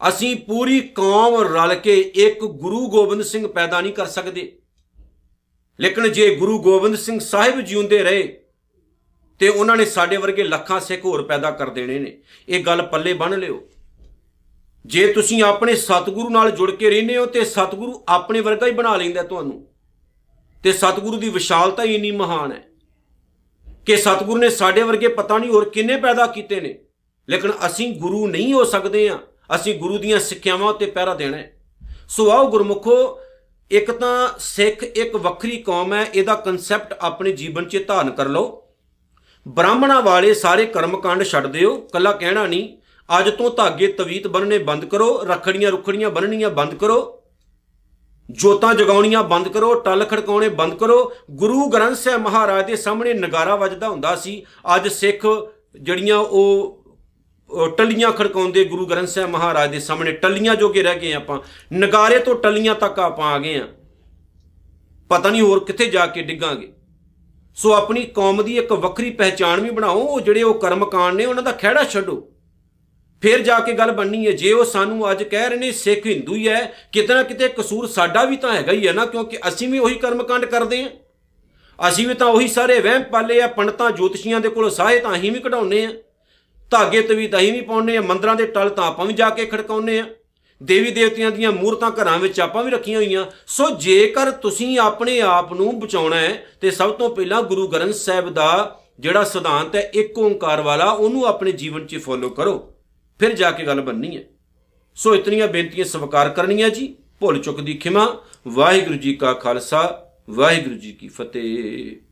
ਅਸੀਂ 0.08 0.36
ਪੂਰੀ 0.36 0.80
ਕੌਮ 0.80 1.56
ਰਲ 1.56 1.74
ਕੇ 1.74 2.00
ਇੱਕ 2.00 2.40
ਗੁਰੂ 2.40 2.88
ਗੋਬਿੰਦ 2.88 3.22
ਸਿੰਘ 3.22 3.46
ਪੈਦਾ 3.48 3.80
ਨਹੀਂ 3.80 3.92
ਕਰ 3.92 4.06
ਸਕਦੇ। 4.06 4.58
ਲੇਕਿਨ 5.80 6.12
ਜੇ 6.12 6.34
ਗੁਰੂ 6.34 6.58
ਗੋਬਿੰਦ 6.58 6.96
ਸਿੰਘ 6.96 7.20
ਸਾਹਿਬ 7.20 7.60
ਜਿਉਂਦੇ 7.60 8.02
ਰਹੇ, 8.02 8.40
ਤੇ 9.38 9.48
ਉਹਨਾਂ 9.48 9.76
ਨੇ 9.76 9.84
ਸਾਡੇ 9.84 10.16
ਵਰਗੇ 10.16 10.44
ਲੱਖਾਂ 10.44 10.80
ਸਿੱਖ 10.80 11.04
ਹੋਰ 11.04 11.22
ਪੈਦਾ 11.22 11.50
ਕਰ 11.50 11.70
ਦੇਣੇ 11.70 11.98
ਨੇ। 11.98 12.18
ਇਹ 12.48 12.64
ਗੱਲ 12.64 12.82
ਪੱਲੇ 12.82 13.12
ਬੰਨ 13.12 13.38
ਲਿਓ। 13.38 13.68
ਜੇ 14.86 15.12
ਤੁਸੀਂ 15.12 15.42
ਆਪਣੇ 15.42 15.76
ਸਤਿਗੁਰੂ 15.76 16.28
ਨਾਲ 16.28 16.50
ਜੁੜ 16.50 16.70
ਕੇ 16.70 16.90
ਰਹਿੰਦੇ 16.90 17.16
ਹੋ, 17.16 17.26
ਤੇ 17.26 17.44
ਸਤਿਗੁਰੂ 17.44 18.04
ਆਪਣੇ 18.08 18.40
ਵਰਗਾ 18.40 18.66
ਹੀ 18.66 18.72
ਬਣਾ 18.72 18.96
ਲੈਂਦਾ 18.96 19.22
ਤੁਹਾਨੂੰ। 19.22 19.68
ਤੇ 20.62 20.72
ਸਤਿਗੁਰੂ 20.72 21.16
ਦੀ 21.16 21.28
ਵਿਸ਼ਾਲਤਾ 21.28 21.82
ਹੀ 21.82 21.94
ਇੰਨੀ 21.94 22.10
ਮਹਾਨ 22.10 22.52
ਹੈ 22.52 22.62
ਕਿ 23.86 23.96
ਸਤਿਗੁਰੂ 23.96 24.38
ਨੇ 24.38 24.50
ਸਾਡੇ 24.50 24.82
ਵਰਗੇ 24.82 25.08
ਪਤਾ 25.08 25.38
ਨਹੀਂ 25.38 25.50
ਹੋਰ 25.50 25.68
ਕਿੰਨੇ 25.68 25.96
ਪੈਦਾ 25.96 26.26
ਕੀਤੇ 26.26 26.60
ਨੇ। 26.60 26.78
ਲੇਕਿਨ 27.28 27.52
ਅਸੀਂ 27.66 28.00
ਗੁਰੂ 28.00 28.26
ਨਹੀਂ 28.26 28.52
ਹੋ 28.52 28.64
ਸਕਦੇ 28.64 29.08
ਆ 29.08 29.18
ਅਸੀਂ 29.54 29.78
ਗੁਰੂ 29.78 29.98
ਦੀਆਂ 29.98 30.18
ਸਿੱਖਿਆਵਾਂ 30.18 30.68
ਉੱਤੇ 30.68 30.86
ਪਹਿਰਾ 30.86 31.14
ਦੇਣਾ 31.14 31.36
ਹੈ। 31.36 31.60
ਸੋ 32.08 32.30
ਆਓ 32.30 32.50
ਗੁਰਮੁਖੋ, 32.50 33.20
ਇੱਕ 33.70 33.90
ਤਾਂ 33.90 34.28
ਸਿੱਖ 34.38 34.82
ਇੱਕ 34.82 35.16
ਵੱਖਰੀ 35.16 35.56
ਕੌਮ 35.56 35.94
ਹੈ, 35.94 36.06
ਇਹਦਾ 36.14 36.34
ਕਨਸੈਪਟ 36.34 36.98
ਆਪਣੇ 37.00 37.32
ਜੀਵਨ 37.32 37.64
'ਚ 37.64 37.84
ਧਾਰਨ 37.88 38.10
ਕਰ 38.10 38.28
ਲਓ। 38.28 38.68
ਬ੍ਰਾਹਮਣਾ 39.48 40.00
ਵਾਲੇ 40.00 40.34
ਸਾਰੇ 40.34 40.66
ਕਰਮਕਾਂਡ 40.66 41.22
ਛੱਡ 41.22 41.46
ਦਿਓ 41.46 41.76
ਕੱਲਾ 41.76 42.12
ਕਹਿਣਾ 42.12 42.46
ਨਹੀਂ। 42.46 42.78
ਅੱਜ 43.18 43.30
ਤੋਂ 43.30 43.50
ਧਾਗੇ 43.50 43.86
ਤਵੀਤ 43.86 44.26
ਬੰਨਣੇ 44.26 44.58
ਬੰਦ 44.58 44.84
ਕਰੋ, 44.84 45.22
ਰਖੜੀਆਂ 45.22 45.70
ਰੁਖੜੀਆਂ 45.70 46.10
ਬੰਨਣੀਆਂ 46.10 46.50
ਬੰਦ 46.50 46.74
ਕਰੋ। 46.74 47.17
ਜੋਤਾਂ 48.28 48.74
ਜਗਾਉਣੀਆਂ 48.74 49.22
ਬੰਦ 49.22 49.48
ਕਰੋ, 49.48 49.74
ਟੱਲ 49.74 50.04
ਖੜਕਾਉਣੇ 50.04 50.48
ਬੰਦ 50.48 50.74
ਕਰੋ। 50.74 51.12
ਗੁਰੂ 51.30 51.68
ਗ੍ਰੰਥ 51.68 51.96
ਸਾਹਿਬ 51.96 52.20
ਮਹਾਰਾਜ 52.22 52.66
ਦੇ 52.66 52.76
ਸਾਹਮਣੇ 52.76 53.14
ਨਗਾਰਾ 53.14 53.56
ਵੱਜਦਾ 53.56 53.88
ਹੁੰਦਾ 53.88 54.14
ਸੀ। 54.16 54.44
ਅੱਜ 54.76 54.88
ਸਿੱਖ 54.88 55.26
ਜੜੀਆਂ 55.82 56.18
ਉਹ 56.18 56.74
ਟੱਲੀਆਂ 57.76 58.10
ਖੜਕਾਉਂਦੇ 58.12 58.64
ਗੁਰੂ 58.64 58.86
ਗ੍ਰੰਥ 58.86 59.08
ਸਾਹਿਬ 59.08 59.30
ਮਹਾਰਾਜ 59.30 59.70
ਦੇ 59.70 59.78
ਸਾਹਮਣੇ, 59.80 60.12
ਟੱਲੀਆਂ 60.12 60.54
ਜੋਗੇ 60.54 60.82
ਰਹਿ 60.82 60.98
ਗਏ 61.00 61.12
ਆਪਾਂ, 61.12 61.38
ਨਗਾਰੇ 61.74 62.18
ਤੋਂ 62.18 62.34
ਟੱਲੀਆਂ 62.34 62.74
ਤੱਕ 62.74 62.98
ਆਪਾਂ 62.98 63.32
ਆ 63.32 63.38
ਗਏ 63.38 63.58
ਆ 63.60 63.66
ਪਤਾ 65.10 65.30
ਨਹੀਂ 65.30 65.42
ਹੋਰ 65.42 65.64
ਕਿੱਥੇ 65.64 65.86
ਜਾ 65.86 66.06
ਕੇ 66.06 66.22
ਡਿੱਗਾਂਗੇ। 66.22 66.72
ਸੋ 67.56 67.72
ਆਪਣੀ 67.72 68.02
ਕੌਮ 68.14 68.42
ਦੀ 68.42 68.56
ਇੱਕ 68.58 68.72
ਵੱਖਰੀ 68.74 69.10
ਪਹਿਚਾਣ 69.10 69.60
ਵੀ 69.60 69.70
ਬਣਾਓ, 69.70 69.98
ਉਹ 69.98 70.20
ਜਿਹੜੇ 70.20 70.42
ਉਹ 70.42 70.54
ਕਰਮਕਾਂਡ 70.54 71.14
ਨੇ, 71.14 71.24
ਉਹਨਾਂ 71.24 71.42
ਦਾ 71.42 71.52
ਖਿਹੜਾ 71.52 71.84
ਛੱਡੋ। 71.84 72.22
ਫਿਰ 73.22 73.42
ਜਾ 73.42 73.58
ਕੇ 73.60 73.72
ਗੱਲ 73.72 73.90
ਬਣਨੀ 73.92 74.26
ਹੈ। 74.26 74.32
ਜੇ 74.32 74.52
ਉਹ 74.52 74.64
ਸਾਨੂੰ 74.64 75.10
ਅੱਜ 75.10 75.22
ਕਹਿ 75.22 75.48
ਰਹੇ 75.48 75.58
ਨੇ, 75.58 75.70
ਸਿੱਖ 75.72 76.06
ਹਿੰਦੂ 76.06 76.34
ਹੀ 76.34 76.48
ਹੈ, 76.48 76.72
ਕਿਤੇ 76.92 77.14
ਨਾ 77.14 77.22
ਕਿਤੇ 77.22 77.48
ਕਸੂਰ 77.48 77.86
ਸਾਡਾ 77.86 78.24
ਵੀ 78.24 78.36
ਤਾਂ 78.36 78.52
ਹੈਗਾ 78.52 78.72
ਹੀ 78.72 78.86
ਹੈ 78.88 78.92
ਨਾ, 78.92 79.06
ਕਿਉਂਕਿ 79.06 79.38
ਅਸੀਂ 79.48 79.68
ਵੀ 79.68 79.78
ਉਹੀ 79.78 79.94
ਕਰਮਕਾਂਡ 79.94 80.44
ਕਰਦੇ 80.44 80.82
ਹਾਂ। 80.82 80.90
ਅਸੀਂ 81.78 82.06
ਵੀ 82.08 82.14
ਤਾਂ 82.14 82.26
ਉਹੀ 82.26 82.48
ਸਾਰੇ 82.48 82.78
ਵਹਿਮ 82.80 83.02
ਪਾਲੇ 83.02 83.40
ਆ, 83.40 83.46
ਪੰਡਤਾਂ 83.46 83.90
ਜੋਤਸ਼ੀਆਂ 83.90 84.40
ਦੇ 84.40 84.48
ਕੋਲ 84.48 84.70
ਸਾਹੇ 84.70 84.98
ਤਾਂ 84.98 85.14
ਅਸੀਂ 85.16 85.32
ਵੀ 85.32 85.40
ਕਢਾਉਨੇ 85.40 85.84
ਆ 85.86 85.92
ਧਾਗੇ 86.72 87.00
ਤੇ 87.02 87.14
ਵੀ 87.14 87.26
ਤਾਂ 87.28 87.38
ਅਸੀਂ 87.38 87.52
ਵੀ 87.52 87.60
ਪਾਉਨੇ 87.60 87.96
ਆ 87.96 88.00
ਮੰਦਰਾਂ 88.00 88.34
ਦੇ 88.36 88.46
ਟਲ 88.46 88.68
ਤਾਂ 88.68 88.84
ਆਪਾਂ 88.84 89.06
ਵੀ 89.06 89.12
ਜਾ 89.12 89.28
ਕੇ 89.30 89.44
ਖੜਕਾਉਨੇ 89.46 89.98
ਆ 90.00 90.04
ਦੇਵੀ 90.60 90.90
ਦੇਵਤਿਆਂ 90.90 91.30
ਦੀਆਂ 91.30 91.52
ਮੂਰਤਾਂ 91.52 91.90
ਘਰਾਂ 91.90 92.18
ਵਿੱਚ 92.18 92.40
ਆਪਾਂ 92.40 92.64
ਵੀ 92.64 92.70
ਰੱਖੀਆਂ 92.70 92.98
ਹੋਈਆਂ। 92.98 93.24
ਸੋ 93.46 93.68
ਜੇਕਰ 93.70 94.30
ਤੁਸੀਂ 94.30 94.78
ਆਪਣੇ 94.78 95.20
ਆਪ 95.20 95.52
ਨੂੰ 95.52 95.78
ਬਚਾਉਣਾ 95.80 96.16
ਹੈ, 96.16 96.46
ਤੇ 96.60 96.70
ਸਭ 96.70 96.92
ਤੋਂ 96.92 97.10
ਪਹਿਲਾਂ 97.10 97.42
ਗੁਰੂ 97.42 97.66
ਗ੍ਰੰਥ 97.68 97.94
ਸਾਹਿਬ 97.94 98.32
ਦਾ 98.34 98.80
ਜਿਹੜਾ 99.00 99.24
ਸਿਧਾਂਤ 99.24 99.76
ਹੈ, 99.76 99.90
ਇੱਕ 99.94 100.18
ਓੰਕਾਰ 100.18 100.60
ਵਾਲਾ, 100.60 100.90
ਉਹਨੂੰ 100.90 101.24
ਆਪਣੇ 101.26 101.52
ਜੀਵਨ 101.52 101.86
'ਚ 101.86 101.98
ਫੋਲੋ 101.98 102.28
ਕਰੋ। 102.30 102.77
ਫਿਰ 103.18 103.32
ਜਾ 103.32 103.50
ਕੇ 103.50 103.66
ਗੱਲ 103.66 103.80
ਬੰਨੀ 103.80 104.16
ਹੈ। 104.16 104.22
ਸੋ 104.94 105.14
ਇਤਨੀਆਂ 105.14 105.48
ਬੇਨਤੀਆਂ 105.48 105.84
ਸਵਾਰ 105.84 106.30
ਕਰਨੀਆਂ 106.30 106.70
ਜੀ। 106.70 106.96
ਭੁੱਲ 107.20 107.38
ਚੁੱਕ 107.38 107.60
ਦੀ 107.60 107.74
ਖਿਮਾ। 107.74 108.24
ਵਾਹਿਗੁਰੂ 108.48 108.98
ਜੀ 108.98 109.14
ਕਾ 109.14 109.32
ਖਾਲਸਾ, 109.32 110.10
ਵਾਹਿਗੁਰੂ 110.30 110.74
ਜੀ 110.74 110.92
ਕੀ 110.92 111.08
ਫਤਿਹ। 111.08 112.04